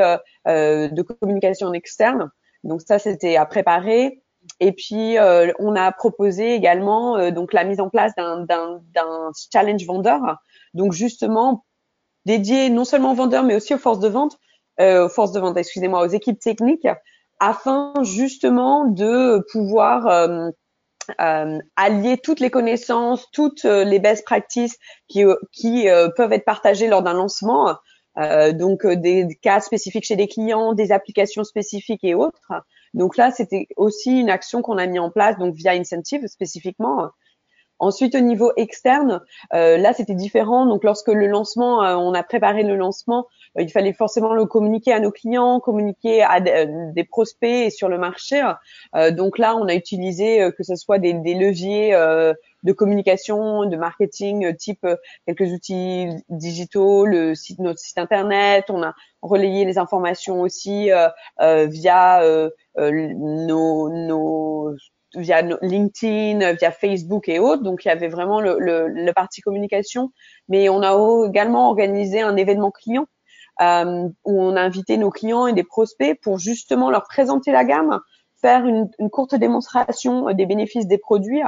de 0.45 1.01
communication 1.01 1.73
externe. 1.73 2.29
Donc 2.65 2.81
ça, 2.81 2.99
c'était 2.99 3.37
à 3.37 3.45
préparer. 3.45 4.21
Et 4.59 4.73
puis, 4.73 5.17
on 5.59 5.75
a 5.75 5.91
proposé 5.91 6.55
également 6.55 7.31
donc 7.31 7.53
la 7.53 7.63
mise 7.63 7.79
en 7.79 7.89
place 7.89 8.13
d'un 8.15 9.31
challenge 9.53 9.85
vendeur. 9.85 10.39
Donc 10.73 10.91
justement 10.91 11.65
dédié 12.29 12.69
non 12.69 12.85
seulement 12.85 13.13
aux 13.13 13.15
vendeurs, 13.15 13.43
mais 13.43 13.55
aussi 13.55 13.73
aux 13.73 13.79
forces 13.79 13.99
de 13.99 14.07
vente, 14.07 14.37
euh, 14.79 15.05
aux 15.05 15.09
forces 15.09 15.31
de 15.31 15.39
vente, 15.39 15.57
excusez-moi, 15.57 16.05
aux 16.05 16.09
équipes 16.09 16.39
techniques, 16.39 16.87
afin 17.39 17.93
justement 18.03 18.85
de 18.85 19.43
pouvoir 19.51 20.05
euh, 20.05 20.49
euh, 21.19 21.57
allier 21.75 22.17
toutes 22.17 22.39
les 22.39 22.51
connaissances, 22.51 23.25
toutes 23.31 23.63
les 23.63 23.97
best 23.97 24.23
practices 24.25 24.77
qui, 25.07 25.23
qui 25.51 25.87
peuvent 26.15 26.31
être 26.31 26.45
partagées 26.45 26.87
lors 26.87 27.01
d'un 27.01 27.13
lancement, 27.13 27.75
donc 28.53 28.85
des 28.85 29.39
cas 29.41 29.59
spécifiques 29.59 30.05
chez 30.05 30.15
des 30.15 30.27
clients, 30.27 30.73
des 30.73 30.91
applications 30.91 31.43
spécifiques 31.43 32.03
et 32.03 32.13
autres. 32.13 32.51
Donc 32.93 33.17
là, 33.17 33.31
c'était 33.31 33.67
aussi 33.75 34.19
une 34.19 34.29
action 34.29 34.61
qu'on 34.61 34.77
a 34.77 34.85
mis 34.85 34.99
en 34.99 35.09
place, 35.09 35.37
donc 35.39 35.55
via 35.55 35.71
Incentive 35.71 36.27
spécifiquement, 36.27 37.09
Ensuite, 37.79 38.13
au 38.13 38.19
niveau 38.19 38.51
externe, 38.57 39.21
euh, 39.53 39.77
là, 39.77 39.93
c'était 39.93 40.13
différent. 40.13 40.65
Donc, 40.65 40.83
lorsque 40.83 41.07
le 41.07 41.27
lancement, 41.27 41.83
euh, 41.83 41.95
on 41.95 42.13
a 42.13 42.23
préparé 42.23 42.63
le 42.63 42.75
lancement, 42.75 43.27
euh, 43.57 43.61
il 43.61 43.69
fallait 43.71 43.93
forcément 43.93 44.33
le 44.33 44.45
communiquer 44.45 44.91
à 44.91 44.99
nos 44.99 45.11
clients, 45.11 45.61
communiquer 45.61 46.21
à 46.21 46.41
des 46.41 47.03
prospects 47.05 47.49
et 47.49 47.69
sur 47.69 47.87
le 47.87 47.97
marché. 47.97 48.41
donc 49.11 49.37
là, 49.37 49.55
on 49.55 49.67
a 49.67 49.73
utilisé 49.73 50.51
que 50.57 50.63
ce 50.63 50.75
soit 50.75 50.99
des, 50.99 51.13
des 51.13 51.33
leviers 51.33 51.91
de 52.63 52.73
communication, 52.73 53.65
de 53.65 53.77
marketing, 53.77 54.55
type 54.55 54.85
quelques 55.25 55.51
outils 55.51 56.07
digitaux, 56.29 57.05
le 57.05 57.35
site, 57.35 57.59
notre 57.59 57.79
site 57.79 57.97
internet. 57.97 58.65
On 58.69 58.83
a 58.83 58.93
relayé 59.21 59.65
les 59.65 59.77
informations 59.77 60.41
aussi 60.41 60.89
via 61.39 62.21
nos, 62.77 63.89
nos 63.89 64.75
via 65.15 65.41
LinkedIn, 65.61 66.53
via 66.53 66.71
Facebook 66.71 67.29
et 67.29 67.39
autres. 67.39 67.63
Donc, 67.63 67.85
il 67.85 67.87
y 67.87 67.91
avait 67.91 68.07
vraiment 68.07 68.41
le, 68.41 68.57
le, 68.59 68.87
le 68.87 69.13
parti 69.13 69.41
communication. 69.41 70.11
Mais 70.47 70.69
on 70.69 70.81
a 70.81 71.27
également 71.27 71.69
organisé 71.69 72.21
un 72.21 72.35
événement 72.35 72.71
client 72.71 73.07
où 73.59 74.13
on 74.25 74.55
a 74.55 74.61
invité 74.61 74.97
nos 74.97 75.09
clients 75.09 75.47
et 75.47 75.53
des 75.53 75.63
prospects 75.63 76.17
pour 76.21 76.39
justement 76.39 76.89
leur 76.89 77.03
présenter 77.03 77.51
la 77.51 77.65
gamme, 77.65 77.99
faire 78.41 78.65
une, 78.65 78.89
une, 78.99 79.09
courte 79.09 79.35
démonstration 79.35 80.31
des 80.31 80.45
bénéfices 80.45 80.87
des 80.87 80.97
produits 80.97 81.41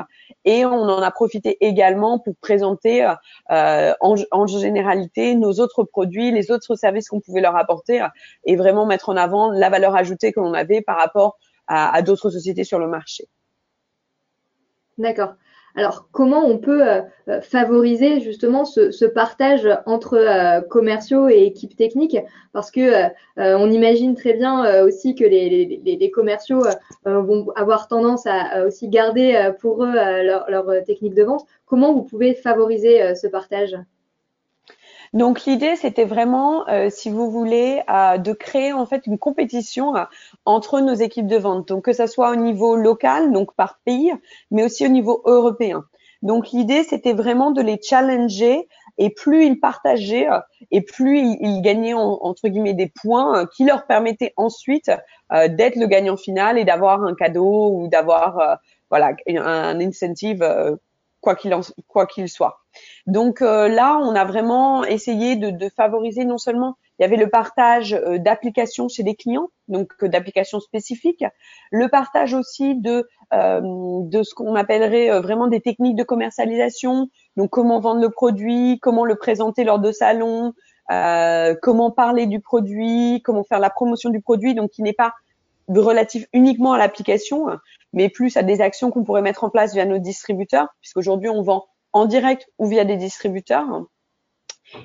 et 0.44 0.65
on 0.65 0.82
en 0.82 1.01
a 1.01 1.12
profité 1.12 1.58
également 1.65 2.20
pour 2.20 2.36
présenter 2.41 3.06
euh, 3.50 3.94
en, 4.01 4.15
en, 4.32 4.48
généralité 4.48 5.36
nos 5.36 5.53
autres 5.53 5.84
produits, 5.84 6.32
les 6.32 6.51
autres 6.51 6.75
services 6.75 7.08
qu'on 7.08 7.22
pouvait 7.22 7.41
leur 7.41 7.56
apporter 7.56 8.06
et 8.46 8.58
vraiment 8.58 8.86
mettre 8.86 9.08
en 9.08 9.15
avant 9.15 9.51
la 9.51 9.70
valeur 9.70 9.96
ajoutée 9.96 10.34
que 10.34 10.41
l'on 10.41 10.53
avait 10.53 10.82
par 10.82 10.98
rapport 10.98 11.38
à, 11.68 11.96
à 11.96 12.01
d'autres 12.01 12.30
sociétés 12.30 12.65
sur 12.65 12.80
le 12.80 12.88
marché. 12.88 13.30
D'accord. 15.01 15.34
Alors, 15.75 16.10
comment 16.12 16.46
on 16.46 16.58
peut 16.60 16.88
euh, 16.88 17.01
euh, 17.27 17.41
favoriser 17.41 18.20
justement 18.20 18.65
ce, 18.65 19.05
partage 19.05 19.67
entre 19.86 20.15
euh, 20.15 20.62
commerciaux 20.62 21.27
et 21.27 21.43
équipes 21.43 21.75
techniques? 21.75 22.17
Parce 22.53 22.70
que 22.70 23.08
on 23.38 23.72
imagine 23.72 24.15
très 24.15 24.34
bien 24.34 24.84
aussi 24.84 25.15
que 25.15 25.24
les, 25.24 26.12
commerciaux 26.13 26.63
vont 27.05 27.50
avoir 27.55 27.88
tendance 27.88 28.27
à 28.27 28.65
aussi 28.65 28.89
garder 28.89 29.51
pour 29.62 29.84
eux 29.86 29.93
leur, 29.93 30.50
leur, 30.50 30.84
technique 30.84 31.15
de 31.15 31.24
vente. 31.24 31.46
Comment 31.65 31.93
vous 31.93 32.03
pouvez 32.03 32.34
favoriser 32.34 33.15
ce 33.15 33.27
partage? 33.27 33.77
Donc 35.13 35.44
l'idée, 35.44 35.75
c'était 35.75 36.06
vraiment, 36.06 36.68
euh, 36.70 36.89
si 36.89 37.10
vous 37.10 37.30
voulez, 37.30 37.82
euh, 37.89 38.18
de 38.18 38.32
créer 38.32 38.72
en 38.72 38.86
fait 38.86 39.06
une 39.08 39.18
compétition 39.18 39.94
euh, 39.96 40.06
entre 40.46 40.80
nos 40.80 40.94
équipes 40.94 41.27
de 41.27 41.36
vente. 41.36 41.68
Donc 41.68 41.84
que 41.86 41.94
ça 41.94 42.08
soit 42.08 42.32
au 42.32 42.38
niveau 42.38 42.77
local, 42.77 43.34
donc 43.34 43.53
par 43.56 43.80
pays, 43.84 44.13
mais 44.51 44.63
aussi 44.63 44.86
au 44.86 44.89
niveau 44.89 45.22
européen. 45.25 45.84
Donc 46.22 46.51
l'idée, 46.51 46.84
c'était 46.84 47.13
vraiment 47.13 47.51
de 47.51 47.62
les 47.62 47.77
challenger 47.82 48.70
et 48.98 49.10
plus 49.10 49.46
ils 49.46 49.60
partageaient 49.60 50.27
et 50.70 50.82
plus 50.82 51.20
ils, 51.20 51.62
gagnaient 51.62 51.94
entre 51.96 52.48
guillemets 52.48 52.75
des 52.75 52.91
points 53.01 53.48
qui 53.48 53.65
leur 53.65 53.88
permettaient 53.88 54.34
ensuite 54.38 54.91
d'être 55.32 55.77
le 55.77 55.88
gagnant 55.88 56.18
final 56.18 56.60
et 56.60 56.65
d'avoir 56.65 57.03
un 57.03 57.15
cadeau 57.15 57.72
ou 57.74 57.88
d'avoir 57.88 58.60
voilà 58.91 59.15
un 59.27 59.80
incentive 59.80 60.46
quoi 61.22 61.36
qu'il 61.36 61.56
quoi 61.88 62.06
qu'il 62.06 62.30
soit. 62.30 62.61
Donc 63.08 63.42
euh, 63.42 63.68
là, 63.68 63.98
on 63.98 64.16
a 64.16 64.25
vraiment 64.25 64.84
essayé 64.84 65.36
de, 65.36 65.50
de, 65.50 65.70
favoriser 65.70 66.25
non 66.25 66.38
seulement 66.38 66.78
il 67.00 67.04
y 67.04 67.06
avait 67.06 67.18
le 67.18 67.30
partage 67.30 67.94
euh, 67.94 68.20
d'applications 68.20 68.88
chez 68.88 69.04
des 69.04 69.16
clients, 69.16 69.50
donc 69.68 69.92
euh, 70.04 70.08
d'applications 70.08 70.60
spécifiques, 70.60 71.25
le 71.72 71.88
partage 71.90 72.34
aussi 72.34 72.75
de 72.75 73.08
de 73.34 74.24
ce 74.24 74.34
qu'on 74.34 74.56
appellerait 74.56 75.22
vraiment 75.22 75.48
des 75.48 75.62
techniques 75.62 75.96
de 75.96 76.04
commercialisation, 76.04 77.08
donc 77.38 77.50
comment 77.50 77.80
vendre 77.80 78.01
le 78.01 78.10
produit, 78.10 78.78
comment 78.82 79.06
le 79.06 79.16
présenter 79.16 79.63
lors 79.63 79.80
de 79.80 79.94
salons, 79.94 80.51
comment 81.62 81.92
parler 81.92 82.25
du 82.25 82.42
produit, 82.42 83.22
comment 83.24 83.46
faire 83.46 83.62
la 83.62 83.70
promotion 83.70 84.10
du 84.10 84.20
produit, 84.20 84.54
donc 84.54 84.72
qui 84.72 84.84
n'est 84.84 84.92
pas 84.92 85.13
relatif 85.70 86.28
uniquement 86.34 86.74
à 86.74 86.78
l'application, 86.78 87.46
mais 87.94 88.10
plus 88.10 88.36
à 88.36 88.44
des 88.44 88.60
actions 88.60 88.92
qu'on 88.92 89.06
pourrait 89.06 89.22
mettre 89.22 89.46
en 89.46 89.50
place 89.50 89.74
via 89.74 89.86
nos 89.86 89.98
distributeurs, 90.00 90.68
puisqu'aujourd'hui 90.82 91.30
on 91.30 91.42
vend 91.42 91.68
en 91.93 92.05
direct 92.05 92.50
ou 92.57 92.67
via 92.67 92.86
des 92.86 92.98
distributeurs. 92.98 93.86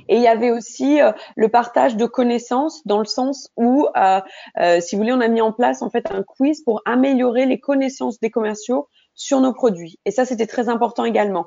Et 0.08 0.16
il 0.16 0.22
y 0.22 0.26
avait 0.26 0.50
aussi 0.50 1.00
euh, 1.00 1.12
le 1.36 1.48
partage 1.48 1.96
de 1.96 2.06
connaissances 2.06 2.86
dans 2.86 2.98
le 2.98 3.04
sens 3.04 3.50
où, 3.56 3.86
euh, 3.96 4.20
euh, 4.60 4.80
si 4.80 4.96
vous 4.96 5.02
voulez, 5.02 5.12
on 5.12 5.20
a 5.20 5.28
mis 5.28 5.40
en 5.40 5.52
place 5.52 5.82
en 5.82 5.90
fait 5.90 6.10
un 6.10 6.22
quiz 6.22 6.62
pour 6.62 6.82
améliorer 6.84 7.46
les 7.46 7.60
connaissances 7.60 8.20
des 8.20 8.30
commerciaux 8.30 8.88
sur 9.14 9.40
nos 9.40 9.52
produits. 9.52 9.98
Et 10.04 10.10
ça, 10.10 10.24
c'était 10.26 10.46
très 10.46 10.68
important 10.68 11.06
également. 11.06 11.46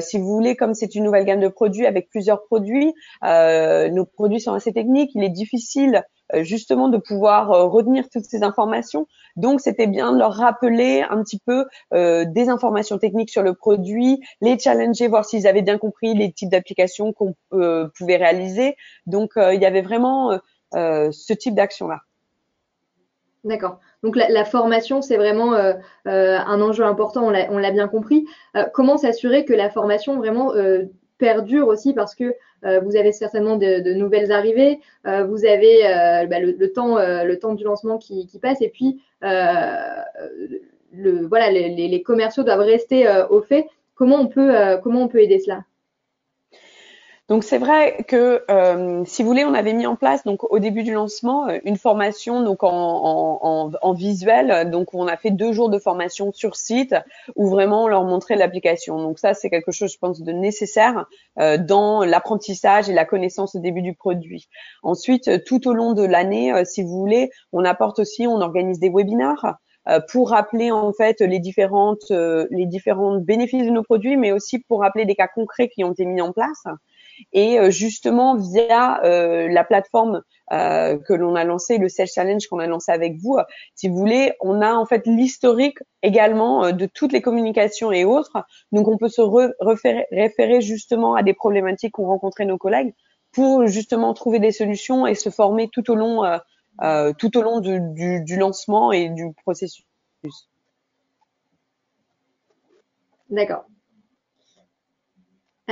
si 0.00 0.16
vous 0.16 0.32
voulez, 0.32 0.56
comme 0.56 0.72
c'est 0.72 0.94
une 0.94 1.04
nouvelle 1.04 1.26
gamme 1.26 1.40
de 1.40 1.48
produits 1.48 1.84
avec 1.84 2.08
plusieurs 2.08 2.42
produits, 2.44 2.94
nos 3.22 4.06
produits 4.06 4.40
sont 4.40 4.54
assez 4.54 4.72
techniques. 4.72 5.10
Il 5.14 5.22
est 5.22 5.28
difficile 5.28 5.96
euh, 5.96 6.02
justement 6.40 6.88
de 6.88 6.98
pouvoir 6.98 7.52
euh, 7.52 7.66
retenir 7.66 8.08
toutes 8.08 8.24
ces 8.24 8.42
informations. 8.42 9.06
Donc 9.36 9.60
c'était 9.60 9.86
bien 9.86 10.12
de 10.12 10.18
leur 10.18 10.34
rappeler 10.34 11.04
un 11.08 11.22
petit 11.22 11.38
peu 11.38 11.66
euh, 11.92 12.24
des 12.26 12.48
informations 12.48 12.98
techniques 12.98 13.30
sur 13.30 13.42
le 13.42 13.54
produit, 13.54 14.20
les 14.40 14.58
challenger, 14.58 15.08
voir 15.08 15.24
s'ils 15.24 15.46
avaient 15.46 15.62
bien 15.62 15.78
compris 15.78 16.14
les 16.14 16.32
types 16.32 16.50
d'applications 16.50 17.12
qu'on 17.12 17.34
pouvait 17.50 18.16
réaliser. 18.16 18.76
Donc 19.06 19.32
il 19.36 19.60
y 19.60 19.66
avait 19.66 19.82
vraiment 19.82 20.38
ce 20.74 21.32
type 21.32 21.54
d'action 21.54 21.88
là. 21.88 22.00
D'accord. 23.44 23.80
Donc 24.02 24.16
la, 24.16 24.44
formation, 24.44 25.02
c'est 25.02 25.16
vraiment 25.16 25.54
un 26.04 26.60
enjeu 26.60 26.84
important, 26.84 27.24
on 27.24 27.58
l'a 27.58 27.70
bien 27.70 27.88
compris. 27.88 28.26
comment 28.72 28.96
s'assurer 28.96 29.44
que 29.44 29.52
la 29.52 29.70
formation 29.70 30.16
vraiment 30.16 30.52
perdure 31.22 31.68
aussi 31.68 31.94
parce 31.94 32.16
que 32.16 32.34
euh, 32.64 32.80
vous 32.80 32.96
avez 32.96 33.12
certainement 33.12 33.56
de, 33.56 33.94
nouvelles 33.94 34.32
arrivées, 34.32 34.80
euh, 35.06 35.24
vous 35.24 35.44
avez 35.44 35.86
euh, 35.86 36.26
bah, 36.26 36.40
le, 36.40 36.72
temps, 36.72 36.96
le 36.98 37.38
temps 37.38 37.54
du 37.54 37.62
lancement 37.62 37.96
qui, 37.96 38.28
passe 38.42 38.60
et 38.60 38.70
puis 38.70 39.00
voilà, 40.90 41.52
les, 41.52 42.02
commerciaux 42.02 42.42
doivent 42.42 42.60
rester 42.60 43.06
au 43.30 43.40
fait. 43.40 43.66
Comment 43.94 44.20
on 44.20 44.26
peut 44.26 45.20
aider 45.20 45.38
cela? 45.38 45.64
Donc 47.32 47.44
c'est 47.44 47.56
vrai 47.56 48.04
que 48.08 48.44
euh, 48.50 49.04
si 49.06 49.22
vous 49.22 49.28
voulez, 49.30 49.46
on 49.46 49.54
avait 49.54 49.72
mis 49.72 49.86
en 49.86 49.96
place 49.96 50.22
donc 50.22 50.44
au 50.52 50.58
début 50.58 50.82
du 50.82 50.92
lancement 50.92 51.48
euh, 51.48 51.60
une 51.64 51.78
formation 51.78 52.42
donc 52.42 52.58
en, 52.62 53.94
visuel. 53.94 54.68
Donc 54.70 54.92
on 54.92 55.06
a 55.06 55.16
fait 55.16 55.30
deux 55.30 55.54
jours 55.54 55.70
de 55.70 55.78
formation 55.78 56.30
sur 56.30 56.56
site 56.56 56.94
où 57.34 57.48
vraiment 57.48 57.84
on 57.84 57.86
leur 57.86 58.04
montrait 58.04 58.36
l'application. 58.36 58.98
Donc 58.98 59.18
ça 59.18 59.32
c'est 59.32 59.48
quelque 59.48 59.72
chose 59.72 59.90
je 59.90 59.98
pense 59.98 60.20
de 60.20 60.30
nécessaire 60.30 61.06
euh, 61.38 61.56
dans 61.56 62.04
l'apprentissage 62.04 62.90
et 62.90 62.92
la 62.92 63.06
connaissance 63.06 63.54
au 63.54 63.60
début 63.60 63.80
du 63.80 63.94
produit. 63.94 64.46
Ensuite 64.82 65.42
tout 65.46 65.66
au 65.66 65.72
long 65.72 65.94
de 65.94 66.04
l'année, 66.04 66.52
si 66.66 66.82
vous 66.82 66.98
voulez, 66.98 67.30
on 67.54 67.64
apporte 67.64 67.98
aussi, 67.98 68.26
on 68.26 68.42
organise 68.42 68.78
des 68.78 68.90
webinaires 68.90 69.54
pour 70.12 70.28
rappeler 70.30 70.70
en 70.70 70.92
fait 70.92 71.22
les 71.22 71.38
différentes 71.38 72.10
les 72.10 72.66
différents 72.66 73.16
bénéfices 73.16 73.64
de 73.64 73.70
nos 73.70 73.82
produits, 73.82 74.18
mais 74.18 74.32
aussi 74.32 74.58
pour 74.58 74.80
rappeler 74.80 75.06
des 75.06 75.14
cas 75.14 75.28
concrets 75.28 75.70
qui 75.70 75.82
ont 75.82 75.92
été 75.92 76.04
mis 76.04 76.20
en 76.20 76.32
place. 76.32 76.64
Et 77.32 77.58
euh, 77.58 77.70
justement, 77.70 78.36
via 78.36 79.02
euh, 79.04 79.48
la 79.48 79.64
plateforme 79.64 80.22
euh, 80.52 80.98
que 80.98 81.12
l'on 81.12 81.34
a 81.34 81.44
lancée, 81.44 81.78
le 81.78 81.88
Sales 81.88 82.08
Challenge 82.08 82.46
qu'on 82.46 82.58
a 82.58 82.66
lancé 82.66 82.92
avec 82.92 83.16
vous, 83.20 83.38
si 83.74 83.88
vous 83.88 83.96
voulez, 83.96 84.32
on 84.40 84.60
a 84.60 84.74
en 84.74 84.86
fait 84.86 85.06
l'historique 85.06 85.78
également 86.02 86.72
de 86.72 86.86
toutes 86.86 87.12
les 87.12 87.22
communications 87.22 87.92
et 87.92 88.04
autres. 88.04 88.44
Donc, 88.72 88.88
on 88.88 88.96
peut 88.96 89.08
se 89.08 89.22
référer, 89.60 90.60
justement 90.60 91.14
à 91.14 91.22
des 91.22 91.34
problématiques 91.34 91.92
qu'ont 91.92 92.06
rencontrées 92.06 92.44
nos 92.44 92.58
collègues 92.58 92.94
pour 93.32 93.66
justement 93.66 94.12
trouver 94.12 94.40
des 94.40 94.52
solutions 94.52 95.06
et 95.06 95.14
se 95.14 95.30
former 95.30 95.70
tout 95.72 95.90
au 95.90 95.94
long, 95.94 96.22
tout 97.18 97.38
au 97.38 97.42
long 97.42 97.60
du, 97.60 98.22
du 98.22 98.36
lancement 98.36 98.92
et 98.92 99.08
du 99.08 99.32
processus. 99.32 99.86
D'accord. 103.30 103.64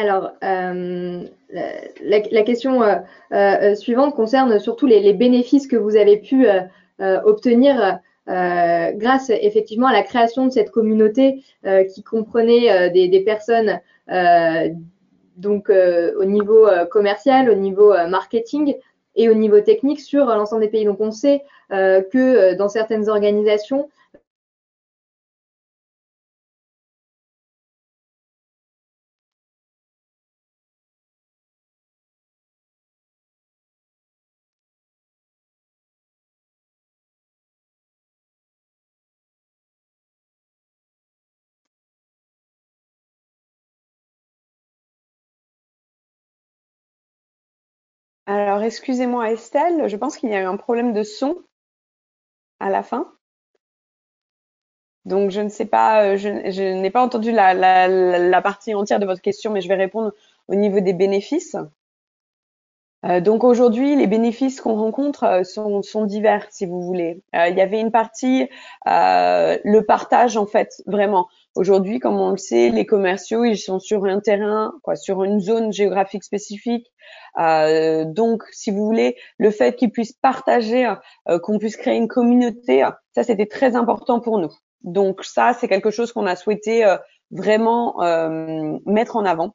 Alors, 0.00 0.32
euh, 0.42 1.24
la, 2.02 2.42
question 2.42 2.82
euh, 2.82 2.96
euh, 3.32 3.74
suivante 3.74 4.14
concerne 4.14 4.58
surtout 4.58 4.86
les, 4.86 5.12
bénéfices 5.12 5.66
que 5.66 5.76
vous 5.76 5.96
avez 5.96 6.16
pu 6.16 6.46
obtenir 6.98 7.98
grâce 8.26 9.30
effectivement 9.30 9.88
à 9.88 9.92
la 9.92 10.02
création 10.02 10.46
de 10.46 10.52
cette 10.52 10.70
communauté 10.70 11.42
qui 11.92 12.02
comprenait 12.02 12.90
des, 12.90 13.20
personnes 13.20 13.80
donc 15.36 15.70
au 15.70 16.24
niveau 16.24 16.66
commercial, 16.90 17.50
au 17.50 17.54
niveau 17.54 17.92
marketing 18.08 18.76
et 19.16 19.28
au 19.28 19.34
niveau 19.34 19.60
technique 19.60 20.00
sur 20.00 20.26
l'ensemble 20.26 20.62
des 20.62 20.68
pays. 20.68 20.84
Donc, 20.84 21.00
on 21.00 21.10
sait 21.10 21.42
que 21.70 22.54
dans 22.54 22.68
certaines 22.68 23.08
organisations, 23.08 23.88
Alors, 48.40 48.62
excusez-moi 48.62 49.33
Estelle, 49.33 49.87
je 49.87 49.96
pense 49.96 50.16
qu'il 50.16 50.31
y 50.31 50.35
a 50.35 50.40
eu 50.40 50.44
un 50.44 50.57
problème 50.57 50.94
de 50.94 51.03
son 51.03 51.37
à 52.59 52.70
la 52.70 52.83
fin. 52.83 53.12
Donc, 55.05 55.31
je 55.31 55.42
ne 55.42 55.50
sais 55.50 55.66
pas, 55.66 56.05
euh, 56.05 56.16
je, 56.16 56.81
n'ai 56.81 56.90
pas 56.90 57.03
entendu 57.03 57.33
la, 57.33 58.40
partie 58.42 58.74
entière 58.74 58.98
de 58.98 59.05
votre 59.05 59.20
question, 59.20 59.53
mais 59.53 59.61
je 59.61 59.68
vais 59.68 59.74
répondre 59.74 60.12
au 60.48 60.55
niveau 60.55 60.81
des 60.81 60.94
bénéfices. 60.94 61.55
Euh, 63.05 63.20
donc 63.20 63.44
aujourd'hui, 63.44 63.94
les 63.94 64.07
bénéfices 64.07 64.62
qu'on 64.62 64.74
rencontre 64.74 65.24
euh, 65.24 65.44
sont, 65.44 65.83
sont, 65.83 66.07
divers, 66.07 66.46
si 66.50 66.64
vous 66.64 66.81
voulez. 66.81 67.22
il 67.35 67.55
y 67.55 67.61
avait 67.61 67.81
une 67.81 67.90
partie, 67.90 68.48
le 68.87 69.81
partage 69.81 70.38
en 70.38 70.46
fait, 70.46 70.83
vraiment. 70.87 71.29
Aujourd'hui, 71.56 71.98
comme 71.98 72.20
on 72.20 72.30
le 72.30 72.36
sait, 72.36 72.70
les 72.70 72.86
commerciaux, 72.86 73.44
ils 73.44 73.58
sont 73.58 73.80
sur 73.80 74.04
un 74.04 74.20
terrain, 74.20 74.72
quoi, 74.84 74.94
sur 74.94 75.24
une 75.24 75.40
zone 75.40 75.72
géographique 75.72 76.22
spécifique. 76.22 76.86
Euh, 77.40 78.04
donc, 78.04 78.44
si 78.52 78.70
vous 78.70 78.84
voulez, 78.84 79.16
le 79.38 79.50
fait 79.50 79.74
qu'ils 79.74 79.90
puissent 79.90 80.12
partager, 80.12 80.86
euh, 81.28 81.38
qu'on 81.40 81.58
puisse 81.58 81.76
créer 81.76 81.96
une 81.96 82.06
communauté, 82.08 82.88
ça, 83.14 83.24
c'était 83.24 83.46
très 83.46 83.74
important 83.74 84.20
pour 84.20 84.38
nous. 84.38 84.52
Donc, 84.82 85.24
ça, 85.24 85.52
c'est 85.52 85.66
quelque 85.66 85.90
chose 85.90 86.12
qu'on 86.12 86.26
a 86.26 86.36
souhaité 86.36 86.84
euh, 86.84 86.96
vraiment 87.32 87.96
mettre 88.86 89.16
en 89.16 89.24
avant. 89.24 89.54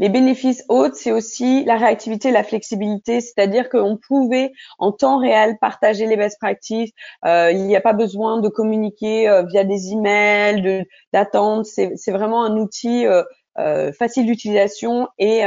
Les 0.00 0.08
bénéfices 0.08 0.64
autres, 0.70 0.96
c'est 0.96 1.12
aussi 1.12 1.62
la 1.66 1.76
réactivité, 1.76 2.30
la 2.30 2.42
flexibilité, 2.42 3.20
c'est-à-dire 3.20 3.68
qu'on 3.68 3.98
pouvait 3.98 4.50
en 4.78 4.92
temps 4.92 5.18
réel 5.18 5.58
partager 5.60 6.06
les 6.06 6.16
best 6.16 6.38
practices. 6.40 6.90
Euh, 7.26 7.52
il 7.52 7.66
n'y 7.66 7.76
a 7.76 7.82
pas 7.82 7.92
besoin 7.92 8.40
de 8.40 8.48
communiquer 8.48 9.28
euh, 9.28 9.42
via 9.42 9.62
des 9.62 9.92
emails, 9.92 10.86
d'attendre. 11.12 11.66
C'est 11.66 12.10
vraiment 12.12 12.42
un 12.42 12.56
outil 12.56 13.06
euh, 13.06 13.92
facile 13.92 14.24
d'utilisation 14.24 15.06
et, 15.18 15.42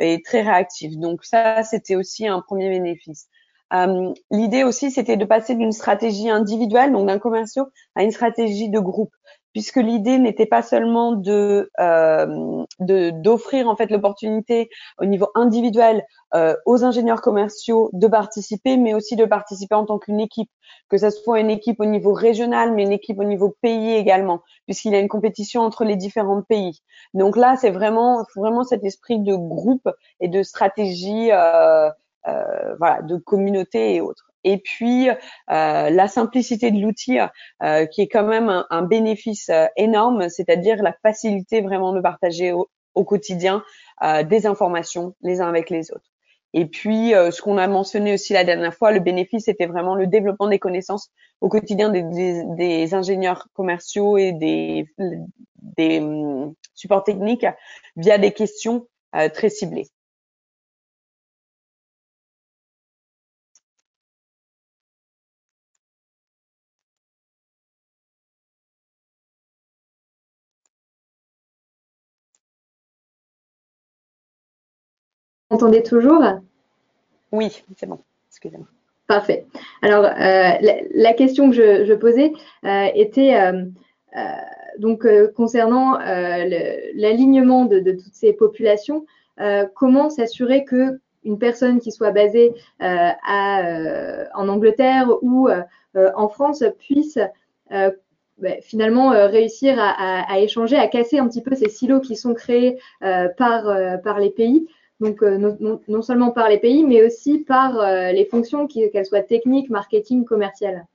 et, 0.00 0.22
très 0.22 0.42
réactif. 0.42 0.94
Donc 0.98 1.24
ça, 1.24 1.62
c'était 1.62 1.96
aussi 1.96 2.26
un 2.26 2.42
premier 2.42 2.68
bénéfice. 2.68 3.28
L'idée 4.30 4.64
aussi, 4.64 4.90
c'était 4.90 5.16
de 5.16 5.24
passer 5.24 5.54
d'une 5.54 5.72
stratégie 5.72 6.28
individuelle, 6.28 6.92
donc 6.92 7.06
d'un 7.06 7.18
commercial, 7.18 7.64
à 7.94 8.02
une 8.02 8.10
stratégie 8.10 8.68
de 8.68 8.80
groupe 8.80 9.14
puisque 9.52 9.76
l'idée 9.76 10.18
n'était 10.18 10.46
pas 10.46 10.62
seulement 10.62 11.12
de 11.12 11.70
euh, 11.80 12.64
d'offrir 12.80 13.68
en 13.68 13.76
fait 13.76 13.90
l'opportunité 13.90 14.68
au 15.00 15.04
niveau 15.04 15.28
individuel 15.34 16.04
euh, 16.34 16.54
aux 16.66 16.84
ingénieurs 16.84 17.20
commerciaux 17.20 17.90
de 17.92 18.06
participer, 18.06 18.76
mais 18.76 18.94
aussi 18.94 19.16
de 19.16 19.24
participer 19.24 19.74
en 19.74 19.86
tant 19.86 19.98
qu'une 19.98 20.20
équipe, 20.20 20.50
que 20.88 20.98
ce 20.98 21.10
soit 21.10 21.40
une 21.40 21.50
équipe 21.50 21.80
au 21.80 21.86
niveau 21.86 22.12
régional, 22.12 22.72
mais 22.74 22.82
une 22.82 22.92
équipe 22.92 23.18
au 23.18 23.24
niveau 23.24 23.56
pays 23.62 23.94
également, 23.94 24.42
puisqu'il 24.66 24.92
y 24.92 24.96
a 24.96 25.00
une 25.00 25.08
compétition 25.08 25.62
entre 25.62 25.84
les 25.84 25.96
différents 25.96 26.42
pays. 26.42 26.82
Donc 27.14 27.36
là, 27.36 27.56
c'est 27.56 27.70
vraiment 27.70 28.24
vraiment 28.36 28.64
cet 28.64 28.84
esprit 28.84 29.18
de 29.20 29.34
groupe 29.34 29.88
et 30.20 30.28
de 30.28 30.42
stratégie, 30.42 31.30
euh 31.32 31.90
voilà, 32.78 33.00
de 33.00 33.16
communauté 33.16 33.94
et 33.94 34.00
autres. 34.02 34.27
Et 34.48 34.56
puis 34.56 35.10
euh, 35.10 35.14
la 35.90 36.08
simplicité 36.08 36.70
de 36.70 36.80
l'outil, 36.80 37.18
euh, 37.62 37.84
qui 37.84 38.00
est 38.00 38.08
quand 38.08 38.24
même 38.24 38.64
un, 38.70 38.82
bénéfice 38.82 39.50
euh, 39.50 39.66
énorme, 39.76 40.30
c'est-à-dire 40.30 40.82
la 40.82 40.94
facilité 41.02 41.60
vraiment 41.60 41.92
de 41.92 42.00
partager 42.00 42.52
au, 42.52 42.66
quotidien 43.04 43.62
des 44.24 44.46
informations 44.48 45.14
les 45.22 45.40
uns 45.40 45.48
avec 45.48 45.70
les 45.70 45.92
autres. 45.92 46.10
Et 46.52 46.66
puis, 46.66 47.10
ce 47.10 47.40
qu'on 47.40 47.56
a 47.56 47.68
mentionné 47.68 48.12
aussi 48.12 48.32
la 48.32 48.42
dernière 48.42 48.74
fois, 48.74 48.90
le 48.90 48.98
bénéfice, 48.98 49.44
c'était 49.44 49.66
vraiment 49.66 49.94
le 49.94 50.08
développement 50.08 50.48
des 50.48 50.58
connaissances 50.58 51.08
au 51.40 51.48
quotidien 51.48 51.90
des, 51.90 52.94
ingénieurs 52.94 53.46
commerciaux 53.52 54.18
et 54.18 54.32
des, 54.32 54.88
des 55.76 56.00
hum, 56.00 56.54
supports 56.74 57.04
techniques 57.04 57.46
via 57.94 58.18
des 58.18 58.32
questions 58.32 58.88
très 59.32 59.48
ciblées. 59.48 59.86
Entendez 75.58 75.82
toujours? 75.82 76.22
Oui, 77.32 77.64
c'est 77.76 77.86
bon. 77.86 77.98
Excusez-moi. 78.30 78.66
Parfait. 79.08 79.46
Alors, 79.82 80.04
euh, 80.04 80.78
la, 80.94 81.12
question 81.14 81.50
que 81.50 81.56
je, 81.56 81.94
posais 81.94 82.32
euh, 82.64 82.86
était 82.94 83.34
euh, 83.40 83.64
donc 84.78 85.06
concernant 85.34 85.98
l'alignement 85.98 87.64
de, 87.64 87.80
toutes 87.92 88.14
ces 88.14 88.32
populations. 88.32 89.06
comment 89.74 90.10
s'assurer 90.10 90.64
que 90.64 91.00
une 91.24 91.38
personne 91.38 91.80
qui 91.80 91.90
soit 91.90 92.12
basée 92.12 92.54
en 92.80 94.48
Angleterre 94.48 95.08
ou 95.22 95.48
en 95.94 96.28
France 96.28 96.62
puisse 96.78 97.18
bah, 97.70 98.60
finalement 98.60 99.08
réussir 99.08 99.76
à, 99.78 100.38
échanger, 100.38 100.76
à 100.76 100.86
casser 100.86 101.18
un 101.18 101.26
petit 101.28 101.42
peu 101.42 101.54
ces 101.54 101.70
silos 101.70 102.00
qui 102.00 102.14
sont 102.14 102.34
créés 102.34 102.78
par 103.00 104.18
les 104.20 104.30
pays 104.30 104.68
donc 105.00 105.22
euh, 105.22 105.56
non, 105.88 106.02
seulement 106.02 106.32
par 106.32 106.48
les 106.48 106.58
pays, 106.58 106.84
mais 106.84 107.04
aussi 107.04 107.38
par 107.38 107.78
euh, 107.78 108.10
les 108.10 108.24
fonctions, 108.24 108.66
qu'elles 108.66 109.06
soient 109.06 109.22
techniques, 109.22 109.70
marketing, 109.70 110.24
commerciales. 110.24 110.86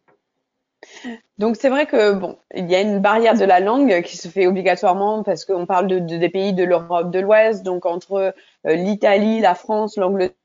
Donc 1.37 1.55
c'est 1.55 1.69
vrai 1.69 1.85
que 1.85 2.11
bon, 2.11 2.37
il 2.53 2.69
y 2.69 2.75
a 2.75 2.81
une 2.81 2.99
barrière 2.99 3.35
de 3.35 3.45
la 3.45 3.61
langue 3.61 4.01
qui 4.01 4.17
se 4.17 4.27
fait 4.27 4.47
obligatoirement 4.47 5.23
parce 5.23 5.45
qu'on 5.45 5.65
parle 5.65 5.87
de, 5.87 5.99
des 5.99 6.29
pays 6.29 6.51
de 6.51 6.65
l'Europe 6.65 7.09
de 7.09 7.19
l'Ouest, 7.19 7.63
donc 7.63 7.85
entre 7.85 8.33
euh, 8.65 8.75
l'Italie, 8.75 9.39
la 9.39 9.55
France, 9.55 9.95
l'Angleterre, 9.95 10.35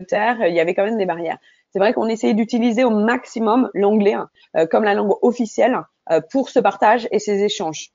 il 0.00 0.54
y 0.54 0.60
avait 0.60 0.74
quand 0.74 0.84
même 0.84 0.98
des 0.98 1.06
barrières. 1.06 1.38
C'est 1.70 1.78
vrai 1.78 1.94
qu'on 1.94 2.08
essayait 2.08 2.34
d'utiliser 2.34 2.84
au 2.84 2.90
maximum 2.90 3.70
l'anglais 3.74 4.14
comme 4.70 4.84
la 4.84 4.94
langue 4.94 5.12
officielle 5.20 5.78
pour 6.30 6.48
ce 6.48 6.58
partage 6.58 7.06
et 7.10 7.18
ces 7.18 7.42
échanges. 7.42 7.90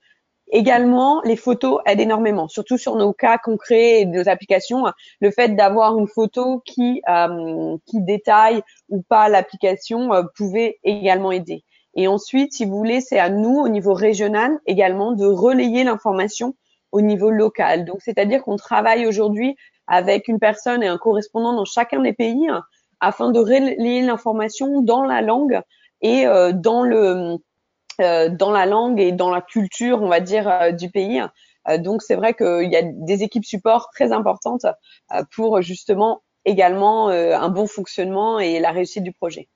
Également, 0.53 1.21
les 1.23 1.37
photos 1.37 1.79
aident 1.85 2.01
énormément, 2.01 2.49
surtout 2.49 2.77
sur 2.77 2.97
nos 2.97 3.13
cas 3.13 3.37
concrets 3.37 4.01
et 4.01 4.05
nos 4.05 4.27
applications. 4.27 4.83
Le 5.21 5.31
fait 5.31 5.55
d'avoir 5.55 5.97
une 5.97 6.07
photo 6.07 6.61
qui 6.65 7.01
euh, 7.09 7.77
qui 7.85 8.01
détaille 8.01 8.61
ou 8.89 9.01
pas 9.01 9.29
l'application 9.29 10.13
euh, 10.13 10.23
pouvait 10.35 10.77
également 10.83 11.31
aider. 11.31 11.63
Et 11.95 12.09
ensuite, 12.09 12.51
si 12.53 12.65
vous 12.65 12.77
voulez, 12.77 12.99
c'est 12.99 13.19
à 13.19 13.29
nous 13.29 13.59
au 13.59 13.69
niveau 13.69 13.93
régional 13.93 14.59
également 14.65 15.13
de 15.13 15.25
relayer 15.25 15.85
l'information 15.85 16.55
au 16.91 16.99
niveau 16.99 17.29
local. 17.29 17.85
Donc, 17.85 18.01
c'est-à-dire 18.01 18.43
qu'on 18.43 18.57
travaille 18.57 19.07
aujourd'hui 19.07 19.55
avec 19.87 20.27
une 20.27 20.39
personne 20.39 20.83
et 20.83 20.87
un 20.87 20.97
correspondant 20.97 21.53
dans 21.53 21.65
chacun 21.65 22.01
des 22.01 22.13
pays 22.13 22.49
hein, 22.49 22.63
afin 22.99 23.31
de 23.31 23.39
relayer 23.39 24.01
l'information 24.01 24.81
dans 24.81 25.05
la 25.05 25.21
langue 25.21 25.61
et 26.01 26.27
euh, 26.27 26.51
dans 26.51 26.83
le 26.83 27.37
dans 28.29 28.51
la 28.51 28.65
langue 28.65 28.99
et 28.99 29.11
dans 29.11 29.29
la 29.29 29.41
culture, 29.41 30.01
on 30.01 30.07
va 30.07 30.19
dire, 30.19 30.47
euh, 30.47 30.71
du 30.71 30.89
pays. 30.89 31.21
Euh, 31.69 31.77
donc 31.77 32.01
c'est 32.01 32.15
vrai 32.15 32.33
qu'il 32.33 32.71
y 32.71 32.75
a 32.75 32.81
des 32.83 33.23
équipes 33.23 33.45
support 33.45 33.89
très 33.93 34.11
importantes 34.11 34.65
pour 35.33 35.61
justement 35.61 36.23
également 36.45 37.09
un 37.09 37.49
bon 37.49 37.67
fonctionnement 37.67 38.39
et 38.39 38.59
la 38.59 38.71
réussite 38.71 39.03
du 39.03 39.13
projet. 39.13 39.47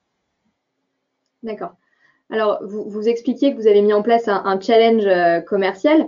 D'accord. 1.42 1.72
Alors, 2.30 2.60
vous, 2.64 3.08
expliquiez 3.08 3.52
que 3.52 3.58
vous 3.60 3.68
avez 3.68 3.82
mis 3.82 3.94
en 3.94 4.04
place 4.04 4.28
un, 4.28 4.60
challenge 4.60 5.08
commercial. 5.46 6.08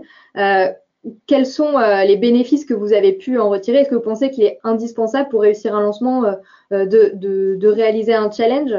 quels 1.26 1.45
sont 1.47 1.80
les 1.80 2.17
bénéfices 2.17 2.65
que 2.65 2.76
vous 2.76 2.93
avez 2.93 3.13
pu 3.13 3.39
en 3.39 3.50
retirer? 3.50 3.80
Est-ce 3.80 3.89
que 3.89 3.95
vous 3.95 4.02
pensez 4.02 4.30
qu'il 4.30 4.43
est 4.43 4.60
indispensable 4.63 5.30
pour 5.30 5.41
réussir 5.41 5.73
un 5.73 5.82
lancement 5.82 6.23
de, 6.69 7.67
réaliser 7.67 8.13
un 8.13 8.30
challenge? 8.30 8.76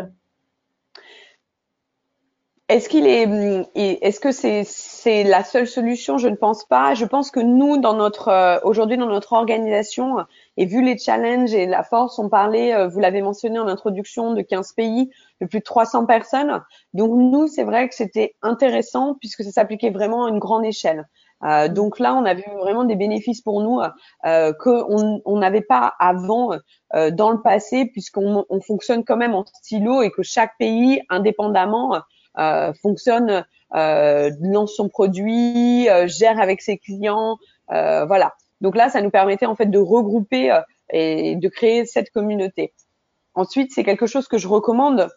Est-ce 2.69 2.89
qu'il 2.89 3.07
est, 3.07 3.27
est-ce 3.75 4.21
que 4.21 4.33
c'est 4.33 4.63
c'est 4.65 5.25
la 5.25 5.43
seule 5.43 5.67
solution? 5.67 6.19
Je 6.19 6.29
ne 6.29 6.37
pense 6.37 6.65
pas. 6.65 6.95
Je 6.95 7.05
pense 7.05 7.31
que 7.31 7.41
nous, 7.41 7.79
dans 7.79 7.95
notre 7.95 8.29
euh, 8.29 8.59
aujourd'hui 8.63 8.97
dans 8.97 9.07
notre 9.07 9.33
organisation, 9.33 10.19
et 10.57 10.67
vu 10.67 10.85
les 10.85 10.99
challenges 10.99 11.55
et 11.55 11.67
la 11.67 11.83
force, 11.83 12.19
on 12.19 12.29
parlait, 12.29 12.75
euh, 12.75 12.89
vous 12.89 13.01
l'avez 13.01 13.23
mentionné 13.23 13.59
en 13.59 13.69
introduction, 13.69 14.35
de 14.35 14.43
15 14.43 14.73
pays, 14.73 15.11
de 15.41 15.47
plus 15.47 15.61
de 15.61 15.65
300 15.65 16.07
personnes. 16.07 16.63
Donc 16.93 17.13
nous, 17.13 17.47
c'est 17.49 17.65
vrai 17.65 17.89
que 17.89 17.95
c'était 17.95 18.35
intéressant 18.43 19.15
puisque 19.19 19.45
ça 19.45 19.51
s'appliquait 19.51 19.91
vraiment 19.91 20.27
à 20.27 20.29
une 20.29 20.39
grande 20.39 20.67
échelle. 20.67 21.07
Euh, 21.45 21.69
donc 21.69 21.99
là, 21.99 22.15
on 22.15 22.25
a 22.25 22.35
vu 22.35 22.45
vraiment 22.59 22.85
des 22.85 22.97
bénéfices 22.97 23.41
pour 23.41 23.63
nous 23.63 23.81
euh, 24.27 24.53
qu'on 24.55 25.39
n'avait 25.39 25.61
pas 25.61 25.95
avant 25.99 26.51
euh, 26.95 27.11
dans 27.11 27.31
le 27.31 27.41
passé, 27.41 27.87
puisqu'on 27.87 28.45
on 28.49 28.61
fonctionne 28.61 29.05
quand 29.05 29.17
même 29.17 29.35
en 29.35 29.45
stylo 29.47 30.03
et 30.03 30.11
que 30.11 30.23
chaque 30.23 30.57
pays, 30.59 31.03
indépendamment, 31.09 32.01
fonctionne, 32.83 33.45
euh, 33.75 34.31
lance 34.41 34.75
son 34.75 34.89
produit, 34.89 35.89
euh, 35.89 36.07
gère 36.07 36.41
avec 36.41 36.63
ses 36.63 36.79
clients, 36.79 37.39
voilà. 37.69 38.35
Donc 38.61 38.77
là, 38.77 38.89
ça 38.89 39.01
nous 39.03 39.11
permettait 39.11 39.47
en 39.47 39.55
fait 39.55 39.67
de 39.67 39.79
regrouper 39.79 40.57
et 40.91 41.37
de 41.37 41.49
créer 41.49 41.85
cette 41.87 42.11
communauté. 42.11 42.73
Ensuite, 43.35 43.71
c'est 43.73 43.85
quelque 43.85 44.07
chose 44.07 44.27
que 44.27 44.39
je 44.39 44.49
recommande 44.49 45.11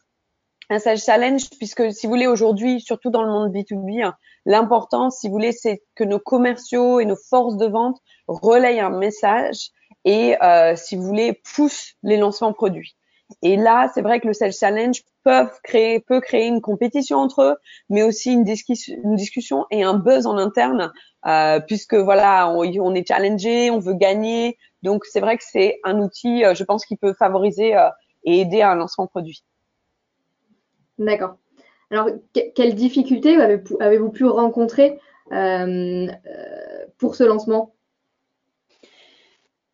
un 0.69 0.79
sales 0.79 0.99
challenge, 0.99 1.49
puisque 1.57 1.91
si 1.91 2.05
vous 2.05 2.13
voulez 2.13 2.27
aujourd'hui, 2.27 2.79
surtout 2.79 3.09
dans 3.09 3.23
le 3.23 3.31
monde 3.31 3.53
B2B, 3.53 4.03
hein, 4.03 4.15
l'important, 4.45 5.09
si 5.09 5.27
vous 5.27 5.33
voulez, 5.33 5.51
c'est 5.51 5.81
que 5.95 6.03
nos 6.03 6.19
commerciaux 6.19 6.99
et 6.99 7.05
nos 7.05 7.17
forces 7.17 7.57
de 7.57 7.65
vente 7.65 7.99
relayent 8.27 8.79
un 8.79 8.89
message 8.89 9.71
et, 10.05 10.41
euh, 10.41 10.75
si 10.75 10.95
vous 10.95 11.03
voulez, 11.03 11.41
poussent 11.55 11.95
les 12.03 12.17
lancements 12.17 12.53
produits. 12.53 12.95
Et 13.41 13.55
là, 13.55 13.89
c'est 13.93 14.01
vrai 14.01 14.19
que 14.19 14.27
le 14.27 14.33
Sales 14.33 14.53
Challenge 14.53 15.01
créer, 15.63 15.99
peut 15.99 16.19
créer 16.19 16.47
une 16.47 16.61
compétition 16.61 17.17
entre 17.17 17.41
eux, 17.41 17.55
mais 17.89 18.03
aussi 18.03 18.33
une, 18.33 18.45
une 18.47 19.15
discussion 19.15 19.65
et 19.71 19.83
un 19.83 19.93
buzz 19.93 20.25
en 20.25 20.37
interne, 20.37 20.91
euh, 21.25 21.59
puisque 21.59 21.95
voilà, 21.95 22.49
on, 22.49 22.95
est 22.95 23.07
challengé, 23.07 23.71
on 23.71 23.79
veut 23.79 23.93
gagner. 23.93 24.57
Donc 24.83 25.05
c'est 25.05 25.19
vrai 25.19 25.37
que 25.37 25.43
c'est 25.45 25.79
un 25.83 25.99
outil, 25.99 26.43
euh, 26.43 26.53
je 26.55 26.63
pense, 26.63 26.85
qui 26.85 26.97
peut 26.97 27.13
favoriser 27.13 27.75
euh, 27.75 27.89
et 28.23 28.41
aider 28.41 28.61
à 28.61 28.71
un 28.71 28.75
lancement 28.75 29.07
produit. 29.07 29.43
D'accord. 30.97 31.37
Alors, 31.89 32.07
quelles 32.55 32.75
difficultés 32.75 33.35
avez-vous 33.79 34.11
pu 34.11 34.25
rencontrer 34.25 34.99
pour 36.97 37.15
ce 37.15 37.23
lancement? 37.23 37.73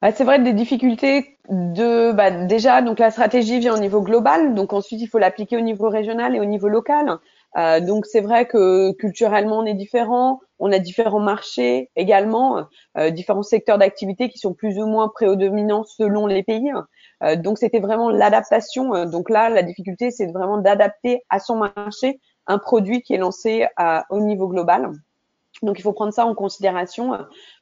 Bah, 0.01 0.11
c'est 0.11 0.23
vrai 0.23 0.39
des 0.39 0.53
difficultés 0.53 1.37
de 1.49 2.11
bah, 2.11 2.29
déjà 2.45 2.83
donc 2.83 2.99
la 2.99 3.09
stratégie 3.09 3.57
vient 3.59 3.73
au 3.73 3.79
niveau 3.79 4.01
global 4.01 4.53
donc 4.53 4.71
ensuite 4.71 5.01
il 5.01 5.07
faut 5.07 5.17
l'appliquer 5.17 5.57
au 5.57 5.61
niveau 5.61 5.89
régional 5.89 6.35
et 6.35 6.39
au 6.39 6.45
niveau 6.45 6.67
local. 6.67 7.17
Euh, 7.57 7.79
donc 7.79 8.05
c'est 8.05 8.21
vrai 8.21 8.45
que 8.45 8.91
culturellement 8.93 9.59
on 9.59 9.65
est 9.65 9.73
différent 9.73 10.39
on 10.59 10.71
a 10.71 10.77
différents 10.79 11.19
marchés 11.19 11.89
également 11.95 12.67
euh, 12.97 13.09
différents 13.09 13.41
secteurs 13.41 13.79
d'activité 13.79 14.29
qui 14.29 14.37
sont 14.37 14.53
plus 14.53 14.77
ou 14.77 14.85
moins 14.85 15.09
prédominants 15.09 15.83
selon 15.83 16.27
les 16.27 16.43
pays. 16.43 16.71
Euh, 17.23 17.35
donc 17.35 17.57
c'était 17.57 17.79
vraiment 17.79 18.11
l'adaptation. 18.11 19.05
Donc 19.05 19.31
là 19.31 19.49
la 19.49 19.63
difficulté 19.63 20.11
c'est 20.11 20.27
vraiment 20.31 20.59
d'adapter 20.59 21.23
à 21.29 21.39
son 21.39 21.55
marché 21.55 22.19
un 22.45 22.59
produit 22.59 23.01
qui 23.01 23.15
est 23.15 23.17
lancé 23.17 23.65
au 24.09 24.19
niveau 24.19 24.47
global 24.47 24.91
donc 25.61 25.79
il 25.79 25.81
faut 25.81 25.93
prendre 25.93 26.13
ça 26.13 26.25
en 26.25 26.35
considération. 26.35 27.17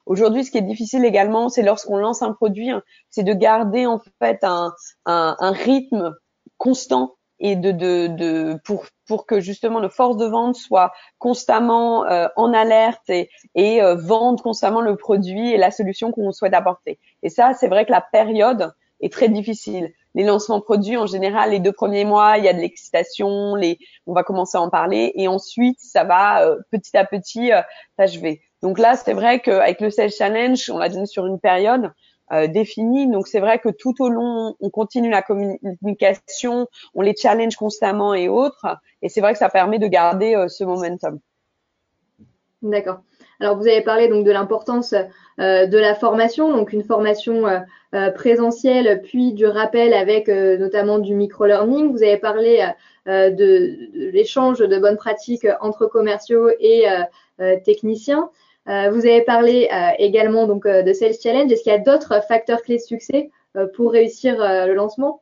Aujourd'hui, 0.06 0.44
ce 0.44 0.52
qui 0.52 0.58
est 0.58 0.62
difficile 0.62 1.06
également, 1.06 1.50
c'est 1.50 1.64
lorsqu'on 1.64 1.98
lance 1.98 2.22
un 2.22 2.34
produit, 2.34 2.72
c'est 3.10 3.24
de 3.24 3.34
garder 3.34 3.86
en 3.86 4.02
fait 4.20 4.44
un, 4.44 4.74
un, 5.06 5.36
un 5.40 5.52
rythme 5.52 6.16
constant 6.58 7.16
et 7.40 7.56
de, 7.56 7.72
de, 7.72 8.08
de, 8.08 8.60
pour, 8.64 8.86
pour 9.08 9.26
que 9.26 9.40
justement 9.40 9.82
nos 9.82 9.90
forces 9.90 10.18
de 10.18 10.26
vente 10.26 10.56
soient 10.56 10.94
constamment 11.18 12.06
euh, 12.06 12.28
en 12.38 12.54
alerte 12.54 13.10
et, 13.10 13.30
et 13.56 13.82
euh, 13.82 13.96
vendent 13.96 14.42
constamment 14.42 14.82
le 14.82 14.96
produit 14.96 15.52
et 15.52 15.58
la 15.58 15.72
solution 15.72 16.12
qu'on 16.12 16.32
souhaite 16.32 16.54
apporter. 16.54 17.00
Et 17.24 17.30
ça, 17.30 17.54
c'est 17.54 17.68
vrai 17.68 17.86
que 17.86 17.92
la 17.92 18.02
période 18.02 18.74
est 19.02 19.12
très 19.12 19.30
difficile 19.30 19.92
les 20.16 20.24
lancements 20.24 20.62
produits 20.62 20.98
en 20.98 21.06
général, 21.06 21.52
les 21.52 21.60
deux 21.60 21.74
premiers 21.74 22.06
mois, 22.06 22.38
il 22.38 22.46
y 22.46 22.48
a 22.48 22.54
de 22.54 22.60
l'excitation, 22.60 23.56
les, 23.56 23.78
on 24.08 24.14
va 24.14 24.24
commencer 24.24 24.58
à 24.58 24.62
en 24.62 24.70
parler, 24.70 25.12
et 25.16 25.28
ensuite 25.28 25.78
ça 25.80 26.06
va 26.06 26.48
euh, 26.48 26.56
petit 26.72 26.98
à 26.98 27.06
petit 27.06 27.52
euh, 27.52 27.62
s'achever. 28.00 28.42
Donc 28.64 28.80
là, 28.80 28.96
c'est 28.96 29.14
vrai 29.14 29.42
qu'avec 29.42 29.82
le 29.82 29.90
Sales 29.90 30.12
Challenge, 30.12 30.72
on 30.74 30.78
l'a 30.78 30.90
donné 30.90 31.06
sur 31.06 31.26
une 31.28 31.40
période 31.40 31.92
euh, 32.32 32.48
définie. 32.48 33.12
Donc 33.12 33.28
c'est 33.28 33.42
vrai 33.42 33.60
que 33.60 33.70
tout 33.70 34.02
au 34.02 34.08
long, 34.08 34.56
on 34.62 34.70
continue 34.70 35.10
la 35.10 35.22
communication, 35.22 36.68
on 36.96 37.02
les 37.02 37.14
challenge 37.16 37.58
constamment 37.58 38.14
et 38.14 38.30
autres, 38.30 38.66
et 39.02 39.10
c'est 39.10 39.22
vrai 39.22 39.34
que 39.34 39.40
ça 39.40 39.50
permet 39.50 39.80
de 39.80 39.88
garder 39.88 40.34
euh, 40.34 40.48
ce 40.48 40.64
momentum. 40.64 41.20
D'accord. 42.62 43.02
Alors 43.42 43.58
vous 43.58 43.68
avez 43.68 43.82
parlé 43.82 44.08
donc 44.08 44.26
de 44.26 44.32
l'importance 44.32 44.96
de 45.38 45.78
la 45.78 45.95
formation, 45.95 46.52
donc 46.52 46.71
une 46.71 46.84
formation 46.84 47.48
euh, 47.48 47.60
euh, 47.93 48.12
présentielle, 48.12 49.02
puis 49.04 49.34
du 49.34 49.45
rappel 49.45 49.93
avec 49.93 50.28
notamment 50.28 51.00
du 51.00 51.13
micro-learning. 51.13 51.91
Vous 51.91 52.04
avez 52.04 52.17
parlé 52.17 52.67
de, 53.06 54.12
l'échange 54.12 54.60
de 54.60 54.78
bonnes 54.78 54.98
pratiques 54.98 55.48
entre 55.62 55.86
commerciaux 55.88 56.50
et 56.60 56.86
techniciens. 57.63 58.30
vous 58.65 59.06
avez 59.06 59.21
parlé 59.21 59.69
également 60.00 60.48
donc 60.48 60.67
de 60.67 60.93
Sales 60.93 61.13
Challenge. 61.21 61.52
Est-ce 61.52 61.63
qu'il 61.63 61.71
y 61.71 61.76
a 61.76 61.80
d'autres 61.80 62.21
facteurs 62.28 62.62
clés 62.62 62.78
de 62.78 62.82
succès 62.82 63.30
pour 63.76 63.91
réussir 63.91 64.36
le 64.39 64.74
lancement? 64.74 65.21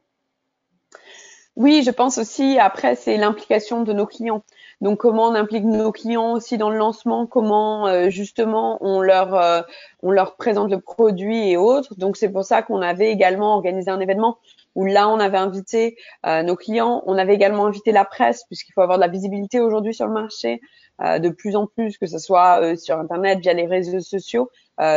Oui, 1.55 1.83
je 1.85 1.91
pense 1.91 2.17
aussi, 2.17 2.57
après, 2.57 2.95
c'est 2.95 3.17
l'implication 3.17 3.83
de 3.83 3.93
nos 3.93 4.07
clients. 4.07 4.43
Donc, 4.83 4.99
comment 4.99 5.27
on 5.27 5.33
implique 5.33 5.63
nos 5.63 5.93
clients 5.93 6.33
aussi 6.33 6.57
dans 6.57 6.69
le 6.69 6.77
lancement, 6.77 7.25
comment 7.25 7.87
euh, 7.87 8.09
justement 8.09 8.77
on 8.81 8.99
leur, 8.99 9.33
euh, 9.33 9.61
on 10.01 10.11
leur 10.11 10.35
présente 10.35 10.69
le 10.69 10.81
produit 10.81 11.51
et 11.51 11.55
autres? 11.55 11.95
Donc, 11.95 12.17
c'est 12.17 12.27
pour 12.27 12.43
ça 12.43 12.63
qu'on 12.63 12.81
avait 12.81 13.09
également 13.09 13.55
organisé 13.55 13.89
un 13.89 14.01
événement 14.01 14.39
où 14.75 14.83
là, 14.83 15.07
on 15.07 15.21
avait 15.21 15.37
invité 15.37 15.95
euh, 16.25 16.43
nos 16.43 16.57
clients. 16.57 17.01
On 17.05 17.17
avait 17.17 17.33
également 17.33 17.65
invité 17.65 17.93
la 17.93 18.03
presse, 18.03 18.43
puisqu'il 18.43 18.73
faut 18.73 18.81
avoir 18.81 18.97
de 18.97 19.03
la 19.03 19.07
visibilité 19.07 19.61
aujourd'hui 19.61 19.93
sur 19.93 20.05
le 20.05 20.11
marché, 20.11 20.59
de 20.99 21.29
plus 21.29 21.55
en 21.55 21.65
plus, 21.65 21.97
que 21.97 22.05
ce 22.05 22.19
soit 22.19 22.75
sur 22.77 22.99
Internet, 22.99 23.39
via 23.39 23.53
les 23.53 23.65
réseaux 23.65 24.01
sociaux. 24.01 24.49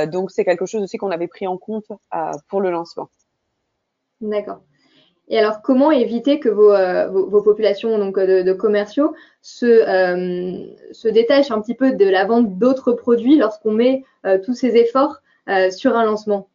donc, 0.08 0.30
c'est 0.32 0.44
quelque 0.44 0.66
chose 0.66 0.82
aussi 0.82 0.98
qu'on 0.98 1.10
avait 1.10 1.28
pris 1.28 1.46
en 1.46 1.58
compte 1.58 1.86
pour 2.48 2.60
le 2.60 2.70
lancement. 2.70 3.08
D'accord. 4.20 4.60
Et 5.28 5.38
alors, 5.38 5.60
comment 5.60 5.90
éviter 5.90 6.38
que 6.38 6.48
vos, 6.48 6.72
euh, 6.72 7.08
vos, 7.08 7.42
populations 7.42 7.98
donc 7.98 8.18
de, 8.18 8.42
de 8.42 8.52
commerciaux 8.52 9.14
se, 9.42 9.66
euh, 9.66 10.66
se 10.92 11.08
détachent 11.08 11.50
un 11.50 11.60
petit 11.60 11.74
peu 11.74 11.92
de 11.92 12.04
la 12.04 12.24
vente 12.24 12.58
d'autres 12.58 12.92
produits 12.92 13.36
lorsqu'on 13.36 13.72
met 13.72 14.04
euh, 14.24 14.38
tous 14.38 14.54
ces 14.54 14.76
efforts 14.76 15.20
sur 15.70 15.96
un 15.96 16.04
lancement? 16.04 16.48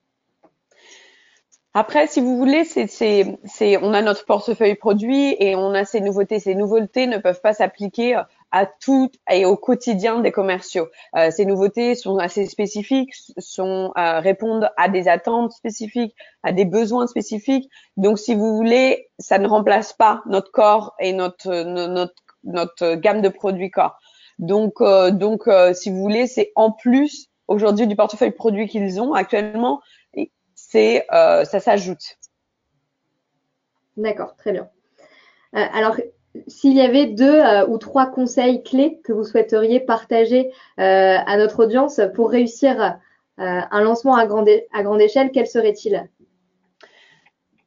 Après, 1.73 2.07
si 2.07 2.19
vous 2.19 2.35
voulez, 2.35 2.65
c'est, 2.65 3.77
on 3.81 3.93
a 3.93 4.01
notre 4.01 4.25
portefeuille 4.25 4.75
produit 4.75 5.37
et 5.39 5.55
on 5.55 5.73
a 5.73 5.85
ces 5.85 6.01
nouveautés. 6.01 6.39
Ces 6.39 6.55
nouveautés 6.55 7.07
ne 7.07 7.17
peuvent 7.17 7.39
pas 7.39 7.53
s'appliquer 7.53 8.21
à 8.51 8.65
tout 8.65 9.09
et 9.29 9.45
au 9.45 9.55
quotidien 9.55 10.19
des 10.19 10.31
commerciaux. 10.31 10.87
Euh, 11.15 11.31
ces 11.31 11.45
nouveautés 11.45 11.95
sont 11.95 12.17
assez 12.17 12.45
spécifiques, 12.45 13.13
sont 13.37 13.91
euh, 13.97 14.19
répondent 14.19 14.69
à 14.77 14.89
des 14.89 15.07
attentes 15.07 15.51
spécifiques, 15.51 16.15
à 16.43 16.51
des 16.51 16.65
besoins 16.65 17.07
spécifiques. 17.07 17.69
Donc, 17.97 18.19
si 18.19 18.35
vous 18.35 18.55
voulez, 18.55 19.09
ça 19.19 19.37
ne 19.39 19.47
remplace 19.47 19.93
pas 19.93 20.21
notre 20.25 20.51
corps 20.51 20.93
et 20.99 21.13
notre 21.13 21.63
notre 21.63 22.15
notre 22.43 22.95
gamme 22.95 23.21
de 23.21 23.29
produits 23.29 23.69
corps. 23.69 23.97
Donc, 24.39 24.81
euh, 24.81 25.11
donc, 25.11 25.47
euh, 25.47 25.73
si 25.73 25.91
vous 25.91 25.97
voulez, 25.97 26.27
c'est 26.27 26.51
en 26.55 26.71
plus 26.71 27.29
aujourd'hui 27.47 27.87
du 27.87 27.95
portefeuille 27.95 28.31
produit 28.31 28.67
qu'ils 28.67 28.99
ont 28.99 29.13
actuellement, 29.13 29.81
c'est 30.55 31.05
euh, 31.13 31.45
ça 31.45 31.59
s'ajoute. 31.59 32.17
D'accord, 33.97 34.35
très 34.35 34.51
bien. 34.51 34.69
alors, 35.53 35.97
s'il 36.47 36.73
y 36.73 36.81
avait 36.81 37.07
deux 37.07 37.39
euh, 37.39 37.67
ou 37.67 37.77
trois 37.77 38.07
conseils 38.07 38.63
clés 38.63 38.99
que 39.03 39.11
vous 39.11 39.23
souhaiteriez 39.23 39.79
partager 39.79 40.51
euh, 40.79 41.17
à 41.25 41.37
notre 41.37 41.63
audience 41.63 41.99
pour 42.15 42.29
réussir 42.29 42.81
euh, 42.81 43.61
un 43.69 43.81
lancement 43.81 44.15
à 44.15 44.25
grande, 44.25 44.47
échelle, 45.01 45.31
quels 45.31 45.47
seraient-ils 45.47 46.09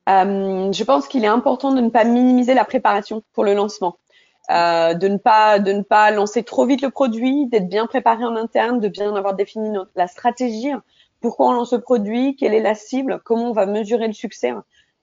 Je 0.06 0.84
pense 0.84 1.08
qu'il 1.08 1.24
est 1.24 1.28
important 1.28 1.72
de 1.72 1.80
ne 1.80 1.90
pas 1.90 2.04
minimiser 2.04 2.54
la 2.54 2.64
préparation 2.64 3.22
pour 3.32 3.44
le 3.44 3.54
lancement. 3.54 3.98
de 4.48 5.08
ne 5.08 5.16
pas 5.16 5.58
de 5.58 5.72
ne 5.72 5.82
pas 5.82 6.10
lancer 6.10 6.42
trop 6.42 6.66
vite 6.66 6.82
le 6.82 6.90
produit, 6.90 7.46
d'être 7.46 7.68
bien 7.68 7.86
préparé 7.86 8.24
en 8.24 8.36
interne, 8.36 8.80
de 8.80 8.88
bien 8.88 9.14
avoir 9.14 9.34
défini 9.34 9.76
la 9.96 10.06
stratégie, 10.06 10.72
pourquoi 11.20 11.48
on 11.48 11.52
lance 11.52 11.72
le 11.72 11.80
produit, 11.80 12.36
quelle 12.36 12.54
est 12.54 12.62
la 12.62 12.74
cible, 12.74 13.20
comment 13.24 13.50
on 13.50 13.52
va 13.52 13.66
mesurer 13.66 14.06
le 14.06 14.12
succès. 14.12 14.52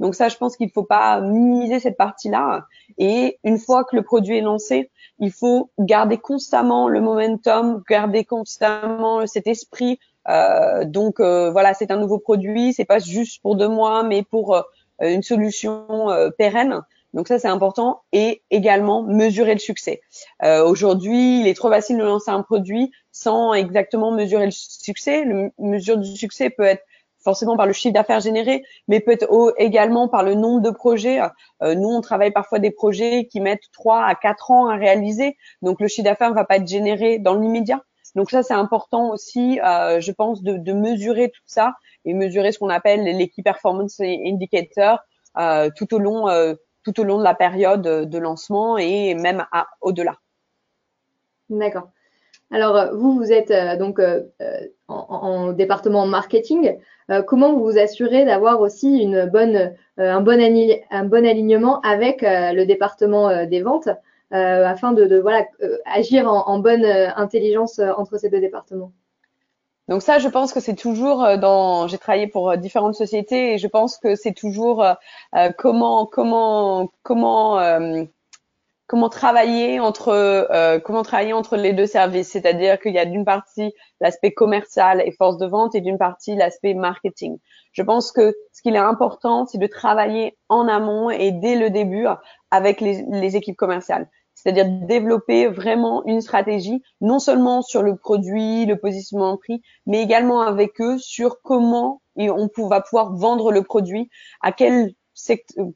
Donc 0.01 0.15
ça, 0.15 0.29
je 0.29 0.35
pense 0.35 0.57
qu'il 0.57 0.65
ne 0.65 0.71
faut 0.71 0.83
pas 0.83 1.21
minimiser 1.21 1.79
cette 1.79 1.95
partie-là. 1.95 2.65
Et 2.97 3.37
une 3.43 3.59
fois 3.59 3.83
que 3.83 3.95
le 3.95 4.01
produit 4.01 4.35
est 4.35 4.41
lancé, 4.41 4.89
il 5.19 5.31
faut 5.31 5.69
garder 5.77 6.17
constamment 6.17 6.89
le 6.89 7.01
momentum, 7.01 7.83
garder 7.87 8.25
constamment 8.25 9.27
cet 9.27 9.45
esprit. 9.45 9.99
Euh, 10.27 10.85
donc 10.85 11.19
euh, 11.19 11.51
voilà, 11.51 11.75
c'est 11.75 11.91
un 11.91 11.97
nouveau 11.97 12.17
produit, 12.17 12.73
c'est 12.73 12.85
pas 12.85 12.97
juste 12.97 13.43
pour 13.43 13.55
deux 13.55 13.67
mois, 13.67 14.01
mais 14.01 14.23
pour 14.23 14.55
euh, 14.55 14.63
une 15.01 15.21
solution 15.21 15.85
pérenne. 16.35 16.81
Donc 17.13 17.27
ça, 17.27 17.37
c'est 17.37 17.47
important. 17.47 18.01
Et 18.11 18.41
également 18.49 19.03
mesurer 19.03 19.53
le 19.53 19.59
succès. 19.59 20.01
Aujourd'hui, 20.41 21.41
il 21.41 21.47
est 21.47 21.53
trop 21.53 21.69
facile 21.69 21.97
de 21.97 22.03
lancer 22.03 22.31
un 22.31 22.41
produit 22.41 22.91
sans 23.11 23.53
exactement 23.53 24.11
mesurer 24.11 24.45
le 24.45 24.51
succès. 24.51 25.25
Le 25.25 25.51
mesure 25.59 25.97
du 25.97 26.15
succès 26.15 26.49
peut 26.49 26.63
être 26.63 26.83
forcément 27.23 27.57
par 27.57 27.65
le 27.65 27.73
chiffre 27.73 27.93
d'affaires 27.93 28.19
généré, 28.19 28.63
mais 28.87 28.99
peut-être 28.99 29.53
également 29.57 30.07
par 30.07 30.23
le 30.23 30.35
nombre 30.35 30.61
de 30.61 30.71
projets. 30.71 31.19
Euh, 31.61 31.75
nous, 31.75 31.89
on 31.89 32.01
travaille 32.01 32.31
parfois 32.31 32.59
des 32.59 32.71
projets 32.71 33.25
qui 33.25 33.39
mettent 33.39 33.71
trois 33.73 34.03
à 34.03 34.15
quatre 34.15 34.51
ans 34.51 34.67
à 34.67 34.75
réaliser, 34.75 35.37
donc 35.61 35.79
le 35.79 35.87
chiffre 35.87 36.05
d'affaires 36.05 36.29
ne 36.29 36.35
va 36.35 36.45
pas 36.45 36.57
être 36.57 36.67
généré 36.67 37.19
dans 37.19 37.35
l'immédiat. 37.35 37.81
Donc 38.15 38.29
ça, 38.29 38.43
c'est 38.43 38.53
important 38.53 39.11
aussi, 39.11 39.59
euh, 39.61 40.01
je 40.01 40.11
pense, 40.11 40.43
de, 40.43 40.73
mesurer 40.73 41.29
tout 41.29 41.41
ça 41.45 41.75
et 42.05 42.13
mesurer 42.13 42.51
ce 42.51 42.59
qu'on 42.59 42.69
appelle 42.69 43.03
les 43.03 43.31
performance 43.43 43.99
indicators 43.99 44.99
euh, 45.37 45.69
tout 45.75 45.93
au 45.93 45.99
long 45.99 46.27
euh, 46.27 46.55
tout 46.83 46.99
au 46.99 47.03
long 47.03 47.19
de 47.19 47.23
la 47.23 47.35
période 47.35 47.83
de 47.83 48.17
lancement 48.17 48.77
et 48.77 49.13
même 49.13 49.45
au-delà. 49.81 50.15
D'accord. 51.49 51.89
Alors, 52.49 52.95
vous, 52.95 53.15
vous 53.15 53.31
êtes 53.31 53.53
donc 53.77 54.01
en, 55.11 55.17
en, 55.17 55.51
département 55.53 56.05
marketing. 56.05 56.77
Euh, 57.09 57.21
comment 57.21 57.53
vous 57.53 57.63
vous 57.63 57.77
assurez 57.77 58.25
d'avoir 58.25 58.61
aussi 58.61 58.99
une 58.99 59.25
bonne, 59.25 59.73
un, 59.97 60.21
bon 60.21 60.39
un 60.91 61.03
bon 61.05 61.25
alignement 61.25 61.81
avec 61.81 62.21
le 62.21 62.63
département 62.65 63.45
des 63.45 63.61
ventes 63.61 63.89
afin 64.31 64.93
de, 64.93 65.05
de 65.05 65.19
voilà, 65.19 65.45
agir 65.85 66.27
en, 66.31 66.47
en 66.47 66.59
bonne 66.59 66.85
intelligence 66.85 67.79
entre 67.97 68.17
ces 68.17 68.29
deux 68.29 68.39
départements? 68.39 68.91
Donc 69.89 70.01
ça, 70.01 70.19
je 70.19 70.29
pense 70.29 70.53
que 70.53 70.61
c'est 70.61 70.75
toujours 70.75 71.37
dans. 71.37 71.87
J'ai 71.87 71.97
travaillé 71.97 72.27
pour 72.27 72.55
différentes 72.57 72.95
sociétés 72.95 73.53
et 73.53 73.57
je 73.57 73.67
pense 73.67 73.97
que 73.97 74.15
c'est 74.15 74.33
toujours 74.33 74.85
comment 75.57 76.05
comment 76.05 76.89
comment 77.03 77.59
comment 78.91 79.07
travailler 79.07 79.79
entre 79.79 80.09
euh, 80.09 80.77
comment 80.81 81.01
travailler 81.01 81.31
entre 81.31 81.55
les 81.55 81.71
deux 81.71 81.85
services, 81.85 82.27
c'est-à-dire 82.27 82.77
qu'il 82.77 82.93
y 82.93 82.99
a 82.99 83.05
d'une 83.05 83.23
partie 83.23 83.73
l'aspect 84.01 84.33
commercial 84.33 85.01
et 85.05 85.13
force 85.13 85.37
de 85.37 85.45
vente 85.45 85.75
et 85.75 85.79
d'une 85.79 85.97
partie 85.97 86.35
l'aspect 86.35 86.73
marketing. 86.73 87.37
Je 87.71 87.83
pense 87.83 88.11
que 88.11 88.35
ce 88.51 88.61
qu'il 88.61 88.75
est 88.75 88.79
important, 88.79 89.45
c'est 89.45 89.59
de 89.59 89.67
travailler 89.67 90.37
en 90.49 90.67
amont 90.67 91.09
et 91.09 91.31
dès 91.31 91.55
le 91.55 91.69
début 91.69 92.05
avec 92.51 92.81
les, 92.81 93.35
équipes 93.37 93.55
commerciales. 93.55 94.09
c'est-à-dire 94.33 94.65
développer 94.67 95.47
vraiment 95.47 96.03
une 96.05 96.19
stratégie, 96.19 96.83
non 96.99 97.19
seulement 97.19 97.61
sur 97.61 97.83
le 97.83 97.95
produit, 97.95 98.65
le 98.65 98.75
positionnement 98.75 99.37
prix, 99.37 99.61
mais 99.85 100.01
également 100.01 100.41
avec 100.41 100.81
eux 100.81 100.97
sur 100.97 101.41
comment 101.43 102.01
on 102.17 102.67
va 102.67 102.81
pouvoir 102.81 103.15
vendre 103.15 103.53
le 103.53 103.63
produit, 103.63 104.09
à 104.41 104.51
quel 104.51 104.91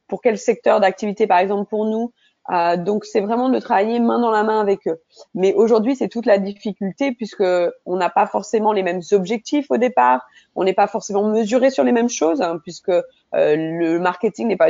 pour 0.08 0.22
quel 0.22 0.38
secteur 0.38 0.80
d'activité 0.80 1.28
par 1.28 1.40
exemple 1.40 1.70
pour 1.70 1.86
nous, 1.86 2.12
euh, 2.52 2.78
donc 2.78 3.06
c'est 3.06 3.22
vraiment 3.22 3.50
de 3.50 3.58
travailler 3.60 4.00
main 4.00 4.20
dans 4.20 4.30
la 4.30 4.44
main 4.44 4.60
avec 4.60 4.88
eux. 4.88 5.02
Mais 5.34 5.54
aujourd'hui 5.54 5.96
c'est 5.96 6.10
toute 6.10 6.26
la 6.26 6.38
difficulté 6.38 7.12
puisque 7.12 7.44
on 7.86 7.96
n'a 7.96 8.10
pas 8.10 8.28
forcément 8.28 8.72
les 8.72 8.84
mêmes 8.84 9.02
objectifs 9.12 9.72
au 9.72 9.78
départ, 9.78 10.28
on 10.56 10.64
n'est 10.64 10.74
pas 10.74 10.88
forcément 10.88 11.28
mesuré 11.28 11.72
sur 11.72 11.84
les 11.84 11.92
mêmes 11.92 12.10
choses 12.10 12.42
hein, 12.42 12.60
puisque 12.62 12.90
euh, 12.90 13.02
le 13.34 14.00
marketing 14.00 14.48
n'est 14.48 14.58
pas 14.58 14.70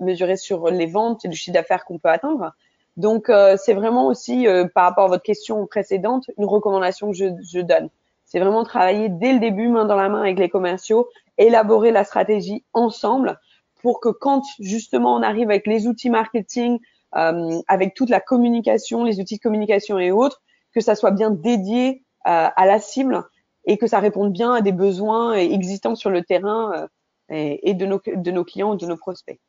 mesuré 0.00 0.36
sur 0.36 0.68
les 0.68 0.86
ventes 0.86 1.24
et 1.24 1.28
le 1.28 1.34
chiffre 1.34 1.54
d'affaires 1.54 1.84
qu'on 1.84 1.98
peut 1.98 2.08
atteindre. 2.08 2.52
Donc 2.96 3.30
euh, 3.30 3.56
c'est 3.56 3.74
vraiment 3.74 4.08
aussi 4.08 4.46
par 4.74 4.84
rapport 4.84 5.04
à 5.04 5.08
votre 5.08 5.22
question 5.22 5.64
précédente 5.66 6.28
une 6.38 6.44
recommandation 6.44 7.12
que 7.12 7.16
je, 7.16 7.26
je 7.42 7.60
donne. 7.60 7.88
C'est 8.24 8.40
vraiment 8.40 8.64
travailler 8.64 9.08
dès 9.08 9.32
le 9.32 9.38
début 9.38 9.68
main 9.68 9.84
dans 9.84 9.96
la 9.96 10.08
main 10.08 10.22
avec 10.22 10.38
les 10.38 10.48
commerciaux, 10.48 11.08
élaborer 11.38 11.92
la 11.92 12.04
stratégie 12.04 12.64
ensemble 12.74 13.38
pour 13.82 14.00
que 14.00 14.08
quand 14.08 14.42
justement 14.58 15.14
on 15.14 15.22
arrive 15.22 15.50
avec 15.50 15.66
les 15.66 15.86
outils 15.86 16.10
marketing, 16.10 16.78
euh, 17.16 17.60
avec 17.66 17.94
toute 17.94 18.08
la 18.08 18.20
communication, 18.20 19.02
les 19.04 19.20
outils 19.20 19.36
de 19.36 19.42
communication 19.42 19.98
et 19.98 20.12
autres, 20.12 20.40
que 20.72 20.80
ça 20.80 20.94
soit 20.94 21.10
bien 21.10 21.30
dédié 21.30 22.04
euh, 22.26 22.48
à 22.54 22.66
la 22.66 22.78
cible 22.78 23.24
et 23.64 23.78
que 23.78 23.88
ça 23.88 23.98
réponde 23.98 24.32
bien 24.32 24.52
à 24.52 24.60
des 24.60 24.72
besoins 24.72 25.34
existants 25.34 25.96
sur 25.96 26.10
le 26.10 26.22
terrain 26.22 26.88
euh, 27.30 27.56
et, 27.62 27.74
de, 27.74 27.86
nos, 27.86 28.44
clients 28.44 28.72
ou 28.72 28.76
de 28.76 28.86
nos 28.86 28.96
prospects. 28.96 29.40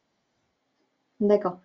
D'accord. 1.19 1.59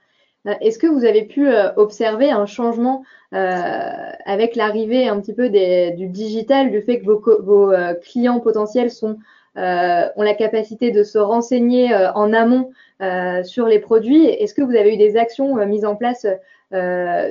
Est-ce 0.61 0.79
que 0.79 0.87
vous 0.87 1.05
avez 1.05 1.25
pu 1.25 1.49
observer 1.77 2.31
un 2.31 2.47
changement 2.47 3.03
avec 3.33 4.55
l'arrivée 4.55 5.09
un 5.09 5.21
petit 5.21 5.35
peu 5.35 5.51
du 5.51 6.07
digital, 6.07 6.71
du 6.71 6.83
fait 6.83 7.01
que 7.01 7.07
vos, 7.43 7.73
clients 8.01 8.39
potentiels 8.39 8.93
sont 8.93 9.19
ont 9.57 10.23
la 10.23 10.35
capacité 10.35 10.91
de 10.91 11.03
se 11.03 11.19
renseigner 11.19 11.93
euh, 11.93 12.13
en 12.13 12.33
amont 12.33 12.71
euh, 13.03 13.43
sur 13.43 13.67
les 13.67 13.79
produits. 13.79 14.27
Est-ce 14.27 14.55
que 14.55 14.63
vous 14.63 14.77
avez 14.77 14.95
eu 14.95 14.97
des 14.97 15.17
actions 15.17 15.55
mises 15.67 15.85
en 15.85 15.97
place 15.97 16.27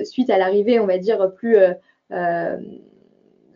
suite 0.04 0.30
à 0.30 0.38
l'arrivée, 0.38 0.80
on 0.80 0.88
va 0.88 0.98
dire, 0.98 1.32
plus 1.36 1.58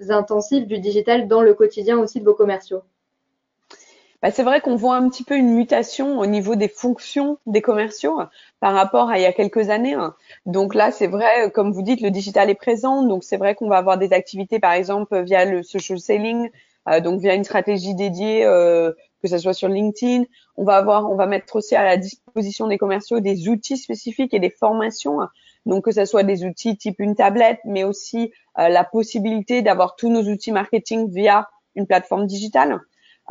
intensive 0.10 0.68
du 0.68 0.80
digital 0.80 1.28
dans 1.28 1.42
le 1.42 1.54
quotidien 1.54 1.98
aussi 1.98 2.20
de 2.20 2.26
vos 2.26 2.34
commerciaux? 2.34 2.82
Bah, 4.22 4.32
c'est 4.32 4.44
vrai 4.44 4.60
qu'on 4.60 4.76
voit 4.76 4.98
un 4.98 5.08
petit 5.08 5.24
peu 5.24 5.36
une 5.36 5.54
mutation 5.54 6.20
au 6.20 6.26
niveau 6.26 6.56
des 6.58 6.68
fonctions 6.68 7.38
des 7.46 7.62
commerciaux 7.62 8.20
par 8.60 8.74
rapport 8.74 9.10
à 9.10 9.18
il 9.18 9.22
y 9.22 9.26
a 9.26 9.32
quelques 9.32 9.70
années. 9.70 9.94
Hein. 9.94 10.14
Donc 10.46 10.76
là, 10.76 10.92
c'est 10.92 11.08
vrai, 11.08 11.50
comme 11.52 11.72
vous 11.72 11.84
dites, 11.84 12.02
le 12.02 12.12
digital 12.12 12.50
est 12.50 12.56
présent. 12.56 13.04
Donc 13.04 13.24
c'est 13.24 13.38
vrai 13.38 13.56
qu'on 13.56 13.70
va 13.70 13.78
avoir 13.78 13.98
des 13.98 14.12
activités, 14.12 14.60
par 14.60 14.74
exemple, 14.74 15.22
via 15.22 15.46
le 15.46 15.64
social 15.64 16.00
selling, 16.00 16.50
euh, 16.50 16.52
donc 17.02 17.22
via 17.22 17.36
une 17.36 17.44
stratégie 17.44 17.96
dédiée, 17.96 18.46
euh, 18.46 18.92
que 19.22 19.28
ce 19.28 19.38
soit 19.38 19.54
sur 19.54 19.68
LinkedIn, 19.68 20.24
on 20.56 20.63
va 20.63 20.78
avoir, 20.78 21.10
on 21.10 21.15
va 21.15 21.26
mettre 21.26 21.56
aussi 21.56 21.76
à 21.76 21.84
la 21.84 21.98
disposition 21.98 22.68
des 22.68 22.78
commerciaux 22.78 23.20
des 23.20 23.48
outils 23.50 23.78
spécifiques 23.78 24.34
et 24.34 24.39
des 24.39 24.50
formations. 24.50 25.20
Donc 25.65 25.86
que 25.86 25.92
ce 25.92 26.06
soit 26.06 26.24
des 26.24 26.46
outils 26.46 26.78
type 26.78 27.00
une 27.00 27.15
tablette, 27.15 27.60
mais 27.65 27.84
aussi 27.84 28.32
euh, 28.58 28.70
la 28.70 28.84
possibilité 28.84 29.62
d'avoir 29.62 29.96
tous 29.96 30.10
nos 30.10 30.24
outils 30.24 30.52
marketing 30.52 31.12
via 31.12 31.48
une 31.76 31.86
plateforme 31.86 32.26
digitale. 32.26 32.80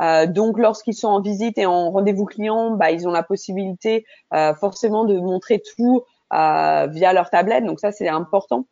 Euh, 0.01 0.27
donc, 0.27 0.57
lorsqu'ils 0.57 0.93
sont 0.93 1.07
en 1.07 1.21
visite 1.21 1.57
et 1.57 1.65
en 1.65 1.91
rendez-vous 1.91 2.25
client, 2.25 2.71
bah, 2.71 2.91
ils 2.91 3.07
ont 3.07 3.11
la 3.11 3.23
possibilité 3.23 4.05
euh, 4.33 4.53
forcément 4.53 5.05
de 5.05 5.19
montrer 5.19 5.61
tout 5.75 6.03
euh, 6.33 6.87
via 6.87 7.13
leur 7.13 7.29
tablette. 7.29 7.65
Donc 7.65 7.79
ça, 7.79 7.91
c'est 7.91 8.07
important. 8.07 8.65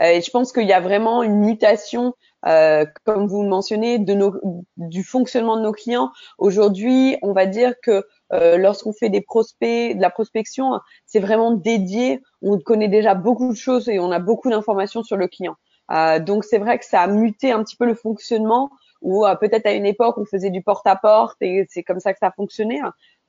Et 0.00 0.20
je 0.20 0.30
pense 0.30 0.52
qu'il 0.52 0.66
y 0.66 0.72
a 0.72 0.80
vraiment 0.80 1.22
une 1.22 1.40
mutation 1.40 2.14
euh, 2.46 2.86
comme 3.04 3.26
vous 3.26 3.42
le 3.42 3.48
mentionnez, 3.48 3.98
de 3.98 4.14
nos, 4.14 4.34
du 4.76 5.02
fonctionnement 5.02 5.56
de 5.56 5.62
nos 5.62 5.72
clients. 5.72 6.10
Aujourd'hui, 6.38 7.16
on 7.22 7.32
va 7.32 7.46
dire 7.46 7.74
que 7.82 8.06
euh, 8.32 8.58
lorsqu'on 8.58 8.92
fait 8.92 9.08
des 9.08 9.20
prospects, 9.20 9.96
de 9.96 10.00
la 10.00 10.10
prospection, 10.10 10.78
c'est 11.06 11.20
vraiment 11.20 11.52
dédié. 11.52 12.22
On 12.42 12.58
connaît 12.58 12.88
déjà 12.88 13.14
beaucoup 13.14 13.50
de 13.50 13.56
choses 13.56 13.88
et 13.88 13.98
on 13.98 14.12
a 14.12 14.18
beaucoup 14.18 14.50
d'informations 14.50 15.02
sur 15.02 15.16
le 15.16 15.26
client. 15.26 15.56
Euh, 15.90 16.18
donc 16.20 16.44
c'est 16.44 16.58
vrai 16.58 16.78
que 16.78 16.84
ça 16.84 17.00
a 17.00 17.06
muté 17.06 17.50
un 17.50 17.62
petit 17.64 17.76
peu 17.76 17.86
le 17.86 17.94
fonctionnement. 17.94 18.70
Ou 19.00 19.24
euh, 19.26 19.34
peut-être 19.36 19.66
à 19.66 19.72
une 19.72 19.86
époque 19.86 20.18
on 20.18 20.24
faisait 20.24 20.50
du 20.50 20.60
porte-à-porte 20.60 21.36
et 21.40 21.66
c'est 21.70 21.84
comme 21.84 22.00
ça 22.00 22.12
que 22.12 22.18
ça 22.18 22.32
fonctionnait. 22.32 22.80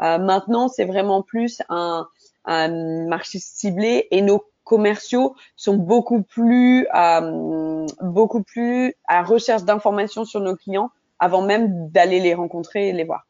Euh, 0.01 0.17
maintenant, 0.17 0.67
c'est 0.67 0.85
vraiment 0.85 1.21
plus 1.21 1.61
un, 1.69 2.07
un 2.45 3.05
marché 3.07 3.39
ciblé 3.39 4.07
et 4.11 4.21
nos 4.21 4.43
commerciaux 4.69 5.35
sont 5.55 5.75
beaucoup 5.75 6.21
plus, 6.21 6.87
euh, 6.95 7.87
beaucoup 8.01 8.43
plus 8.43 8.93
à 9.07 9.23
recherche 9.23 9.63
d'informations 9.63 10.25
sur 10.25 10.39
nos 10.41 10.55
clients 10.55 10.91
avant 11.17 11.41
même 11.41 11.89
d'aller 11.89 12.19
les 12.19 12.35
rencontrer 12.35 12.89
et 12.89 12.93
les 12.93 13.03
voir. 13.03 13.25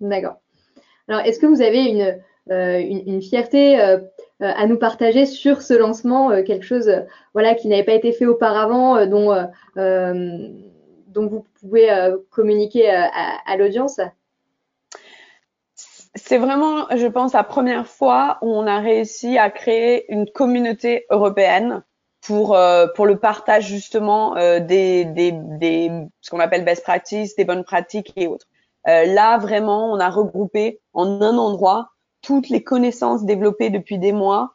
D'accord. 0.00 0.36
Alors, 1.08 1.22
est-ce 1.22 1.40
que 1.40 1.46
vous 1.46 1.60
avez 1.60 1.82
une, 1.82 2.18
euh, 2.52 2.78
une, 2.78 3.20
fierté 3.20 3.80
euh, 3.80 3.98
à 4.38 4.66
nous 4.66 4.78
partager 4.78 5.26
sur 5.26 5.60
ce 5.60 5.74
lancement, 5.74 6.30
quelque 6.44 6.64
chose 6.64 6.90
voilà, 7.34 7.54
qui 7.54 7.66
n'avait 7.68 7.84
pas 7.84 7.92
été 7.92 8.12
fait 8.12 8.26
auparavant, 8.26 9.04
dont, 9.06 9.34
dont 9.76 11.26
vous 11.26 11.44
pouvez 11.60 11.90
communiquer 12.30 12.88
à 12.88 13.56
l'audience? 13.58 14.00
C'est 16.30 16.38
vraiment, 16.38 16.86
je 16.96 17.08
pense, 17.08 17.32
la 17.32 17.42
première 17.42 17.88
fois 17.88 18.38
où 18.40 18.54
on 18.54 18.64
a 18.68 18.78
réussi 18.78 19.36
à 19.36 19.50
créer 19.50 20.04
une 20.12 20.30
communauté 20.30 21.04
européenne 21.10 21.82
pour 22.20 22.54
euh, 22.54 22.86
pour 22.94 23.04
le 23.04 23.18
partage 23.18 23.66
justement 23.66 24.36
euh, 24.36 24.60
des, 24.60 25.06
des, 25.06 25.32
des 25.32 25.90
ce 26.20 26.30
qu'on 26.30 26.38
appelle 26.38 26.64
best 26.64 26.84
practices, 26.84 27.34
des 27.34 27.44
bonnes 27.44 27.64
pratiques 27.64 28.12
et 28.14 28.28
autres. 28.28 28.46
Euh, 28.86 29.06
là 29.06 29.38
vraiment, 29.38 29.92
on 29.92 29.98
a 29.98 30.08
regroupé 30.08 30.80
en 30.92 31.20
un 31.20 31.36
endroit 31.36 31.88
toutes 32.22 32.48
les 32.48 32.62
connaissances 32.62 33.24
développées 33.24 33.70
depuis 33.70 33.98
des 33.98 34.12
mois, 34.12 34.52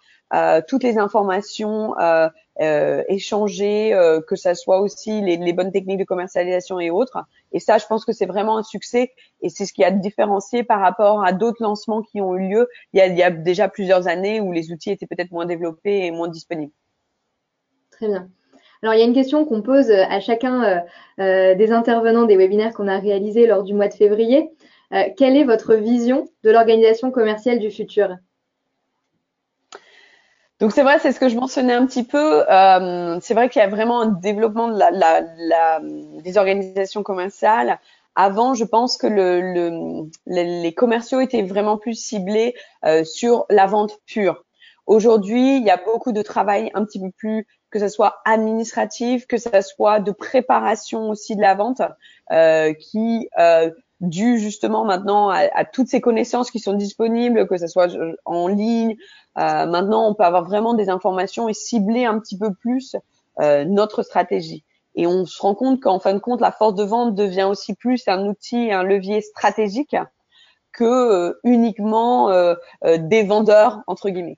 toutes 0.67 0.83
les 0.83 0.97
informations 0.97 1.97
euh, 1.99 2.29
euh, 2.61 3.03
échanger, 3.09 3.93
euh, 3.93 4.21
que 4.21 4.35
ça 4.35 4.55
soit 4.55 4.79
aussi 4.79 5.21
les, 5.21 5.35
les, 5.35 5.53
bonnes 5.53 5.71
techniques 5.71 5.99
de 5.99 6.05
commercialisation 6.05 6.79
et 6.79 6.89
autres. 6.89 7.17
Et 7.51 7.59
ça, 7.59 7.77
je 7.77 7.85
pense 7.85 8.05
que 8.05 8.13
c'est 8.13 8.25
vraiment 8.25 8.57
un 8.57 8.63
succès 8.63 9.11
et 9.41 9.49
c'est 9.49 9.65
ce 9.65 9.73
qui 9.73 9.83
a 9.83 9.91
différencié 9.91 10.63
par 10.63 10.79
rapport 10.79 11.25
à 11.25 11.33
d'autres 11.33 11.61
lancements 11.61 12.01
qui 12.01 12.21
ont 12.21 12.35
eu 12.35 12.47
lieu 12.47 12.69
il 12.93 12.99
y 12.99 13.01
a, 13.01 13.07
il 13.07 13.17
y 13.17 13.23
a 13.23 13.29
déjà 13.29 13.67
plusieurs 13.67 14.07
années 14.07 14.39
où 14.39 14.53
les 14.53 14.71
outils 14.71 14.91
étaient 14.91 15.05
peut-être 15.05 15.31
moins 15.31 15.45
développés 15.45 16.05
et 16.05 16.11
moins 16.11 16.29
disponibles. 16.29 16.71
Très 17.91 18.07
bien. 18.07 18.29
Alors, 18.81 18.93
il 18.93 18.99
y 18.99 19.03
a 19.03 19.05
une 19.05 19.13
question 19.13 19.45
qu'on 19.45 19.61
pose 19.61 19.89
à 19.91 20.19
chacun 20.19 20.63
euh, 20.63 20.79
euh 21.19 21.55
des 21.55 21.71
intervenants 21.71 22.25
des 22.25 22.37
webinaires 22.37 22.73
qu'on 22.73 22.87
a 22.87 22.99
réalisés 22.99 23.47
lors 23.47 23.63
du 23.63 23.73
mois 23.73 23.87
de 23.87 23.93
février. 23.93 24.51
Euh, 24.93 25.03
quelle 25.17 25.35
est 25.35 25.43
votre 25.43 25.75
vision 25.75 26.29
de 26.43 26.51
l'organisation 26.51 27.11
commerciale 27.11 27.59
du 27.59 27.71
futur? 27.71 28.15
Donc 30.59 30.71
c'est 30.71 30.83
vrai, 30.83 30.99
c'est 30.99 31.11
ce 31.11 31.19
que 31.19 31.29
je 31.29 31.35
mentionnais 31.35 31.73
un 31.73 31.85
petit 31.85 32.03
peu. 32.03 32.49
Euh, 32.49 33.19
c'est 33.21 33.33
vrai 33.33 33.49
qu'il 33.49 33.61
y 33.61 33.65
a 33.65 33.67
vraiment 33.67 34.01
un 34.01 34.07
développement 34.07 34.69
de 34.69 34.77
la, 34.77 34.91
la, 34.91 35.21
la, 35.37 35.79
des 35.81 36.37
organisations 36.37 37.03
commerciales. 37.03 37.79
Avant, 38.15 38.53
je 38.53 38.63
pense 38.63 38.95
que 38.97 39.07
le, 39.07 39.41
le, 39.41 40.09
les 40.25 40.73
commerciaux 40.73 41.19
étaient 41.19 41.41
vraiment 41.41 41.77
plus 41.77 41.95
ciblés 41.95 42.55
euh, 42.85 43.03
sur 43.03 43.45
la 43.49 43.65
vente 43.65 43.99
pure. 44.05 44.45
Aujourd'hui, 44.85 45.57
il 45.57 45.63
y 45.63 45.69
a 45.69 45.77
beaucoup 45.77 46.13
de 46.13 46.21
travail 46.21 46.71
un 46.75 46.85
petit 46.85 47.01
peu 47.01 47.11
plus, 47.11 47.47
que 47.71 47.79
ce 47.79 47.89
soit 47.89 48.21
administratif, 48.23 49.27
que 49.27 49.37
ce 49.37 49.49
soit 49.61 49.99
de 49.99 50.11
préparation 50.11 51.09
aussi 51.09 51.35
de 51.35 51.41
la 51.41 51.55
vente, 51.55 51.81
euh, 52.31 52.71
qui 52.73 53.27
euh, 53.37 53.69
dû 54.01 54.39
justement 54.39 54.83
maintenant 54.83 55.29
à, 55.29 55.47
à, 55.53 55.65
toutes 55.65 55.87
ces 55.87 56.01
connaissances 56.01 56.51
qui 56.51 56.59
sont 56.59 56.73
disponibles, 56.73 57.47
que 57.47 57.57
ce 57.57 57.67
soit 57.67 57.89
en 58.25 58.47
ligne, 58.47 58.97
euh, 59.37 59.65
maintenant, 59.65 60.07
on 60.07 60.13
peut 60.13 60.23
avoir 60.23 60.45
vraiment 60.45 60.73
des 60.73 60.89
informations 60.89 61.49
et 61.49 61.53
cibler 61.53 62.05
un 62.05 62.19
petit 62.19 62.37
peu 62.37 62.53
plus 62.53 62.95
euh, 63.39 63.65
notre 63.65 64.03
stratégie. 64.03 64.63
Et 64.95 65.07
on 65.07 65.25
se 65.25 65.41
rend 65.41 65.55
compte 65.55 65.81
qu'en 65.81 65.99
fin 65.99 66.13
de 66.13 66.19
compte, 66.19 66.39
la 66.39 66.51
force 66.51 66.75
de 66.75 66.83
vente 66.83 67.15
devient 67.15 67.43
aussi 67.43 67.73
plus 67.73 68.07
un 68.07 68.27
outil, 68.27 68.71
un 68.71 68.83
levier 68.83 69.19
stratégique 69.21 69.97
que 70.71 70.83
euh, 70.83 71.39
uniquement 71.43 72.29
des 72.83 73.23
vendeurs 73.23 73.81
entre 73.87 74.09
guillemets. 74.09 74.37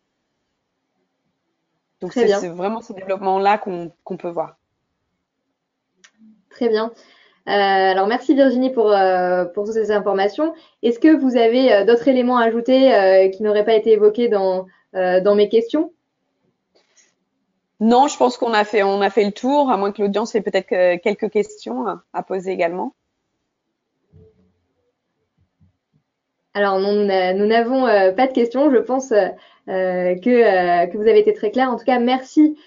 Donc 2.01 2.13
c'est 2.13 2.47
vraiment 2.47 2.81
ce 2.81 2.93
développement-là 2.93 3.57
qu'on 3.57 4.17
peut 4.17 4.29
voir. 4.29 4.57
Très 6.49 6.69
bien. 6.69 6.91
Euh, 7.47 7.51
alors 7.51 8.07
merci 8.07 8.35
Virginie 8.35 8.71
pour, 8.71 8.93
pour 9.53 9.63
toutes 9.65 9.73
ces 9.73 9.91
informations. 9.91 10.53
Est-ce 10.83 10.99
que 10.99 11.15
vous 11.15 11.37
avez 11.37 11.85
d'autres 11.85 12.07
éléments 12.07 12.37
à 12.37 12.45
ajouter 12.45 13.31
qui 13.33 13.43
n'auraient 13.43 13.65
pas 13.65 13.75
été 13.75 13.93
évoqués 13.93 14.27
dans, 14.27 14.65
euh, 14.95 15.21
dans 15.21 15.35
mes 15.35 15.49
questions? 15.49 15.93
Non, 17.79 18.07
je 18.07 18.17
pense 18.17 18.37
qu'on 18.37 18.53
a 18.53 18.63
fait, 18.63 18.81
on 18.81 19.01
a 19.01 19.09
fait 19.09 19.23
le 19.23 19.31
tour, 19.31 19.69
à 19.69 19.77
moins 19.77 19.91
que 19.91 20.01
l'audience 20.01 20.33
ait 20.33 20.41
peut-être 20.41 20.67
quelques 21.01 21.29
questions 21.29 21.85
à 22.13 22.23
poser 22.23 22.51
également. 22.51 22.95
Alors, 26.55 26.79
nous 26.79 27.05
n'avons 27.45 27.85
euh, 27.85 28.11
pas 28.13 28.25
de 28.25 28.33
questions. 28.33 28.71
Je 28.71 28.77
pense 28.77 29.11
euh, 29.11 29.29
que, 29.67 30.87
que 30.87 30.97
vous 30.97 31.07
avez 31.07 31.19
été 31.19 31.33
très 31.33 31.51
clair. 31.51 31.69
En 31.69 31.77
tout 31.77 31.85
cas, 31.85 31.99
merci 31.99 32.57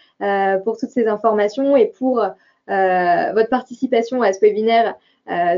pour 0.64 0.76
toutes 0.76 0.91
ces 0.91 1.09
informations 1.09 1.76
et 1.76 1.87
pour 1.87 2.22
votre 2.70 3.48
participation 3.48 4.22
à 4.22 4.32
ce 4.32 4.40
webinaire 4.40 4.94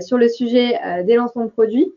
sur 0.00 0.18
le 0.18 0.28
sujet 0.28 0.78
des 1.04 1.16
lancements 1.16 1.44
de 1.44 1.50
produits. 1.50 1.92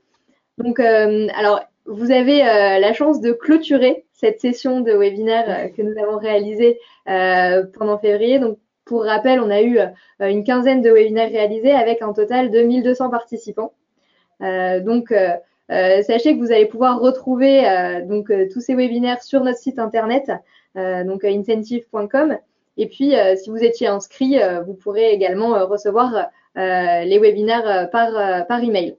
Donc, 0.57 0.79
alors, 0.79 1.61
vous 1.85 2.11
avez 2.11 2.39
la 2.39 2.93
chance 2.93 3.21
de 3.21 3.31
clôturer 3.31 4.05
cette 4.13 4.39
session 4.39 4.81
de 4.81 4.91
webinaire 4.91 5.71
que 5.75 5.81
nous 5.81 5.97
avons 6.01 6.17
réalisée 6.17 6.79
pendant 7.05 7.97
février. 7.97 8.39
Donc, 8.39 8.57
pour 8.83 9.03
rappel, 9.03 9.39
on 9.39 9.49
a 9.49 9.61
eu 9.61 9.79
une 10.19 10.43
quinzaine 10.43 10.81
de 10.81 10.91
webinaires 10.91 11.31
réalisés 11.31 11.71
avec 11.71 12.01
un 12.01 12.13
total 12.13 12.51
de 12.51 12.61
1200 12.61 13.09
participants. 13.09 13.73
donc, 14.41 15.13
euh, 15.71 16.03
sachez 16.03 16.35
que 16.35 16.39
vous 16.39 16.51
allez 16.51 16.67
pouvoir 16.67 16.99
retrouver 16.99 17.67
euh, 17.67 18.05
donc 18.05 18.29
euh, 18.29 18.47
tous 18.51 18.61
ces 18.61 18.75
webinaires 18.75 19.23
sur 19.23 19.43
notre 19.43 19.57
site 19.57 19.79
internet, 19.79 20.31
donc 20.75 21.23
incentive.com. 21.23 22.37
Et 22.77 22.87
puis, 22.87 23.13
si 23.41 23.49
vous 23.49 23.63
étiez 23.63 23.87
inscrit, 23.87 24.37
vous 24.65 24.73
pourrez 24.73 25.11
également 25.11 25.65
recevoir 25.65 26.29
les 26.55 27.19
webinaires 27.19 27.89
par, 27.89 28.45
par 28.47 28.63
email. 28.63 28.97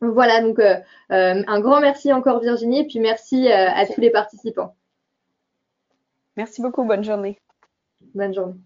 Voilà, 0.00 0.40
donc 0.40 0.60
un 1.10 1.60
grand 1.60 1.80
merci 1.80 2.12
encore 2.12 2.40
Virginie, 2.40 2.80
et 2.80 2.86
puis 2.86 3.00
merci 3.00 3.48
à 3.50 3.86
tous 3.86 4.00
les 4.00 4.10
participants. 4.10 4.74
Merci 6.36 6.62
beaucoup, 6.62 6.84
bonne 6.84 7.04
journée. 7.04 7.38
Bonne 8.14 8.32
journée. 8.32 8.60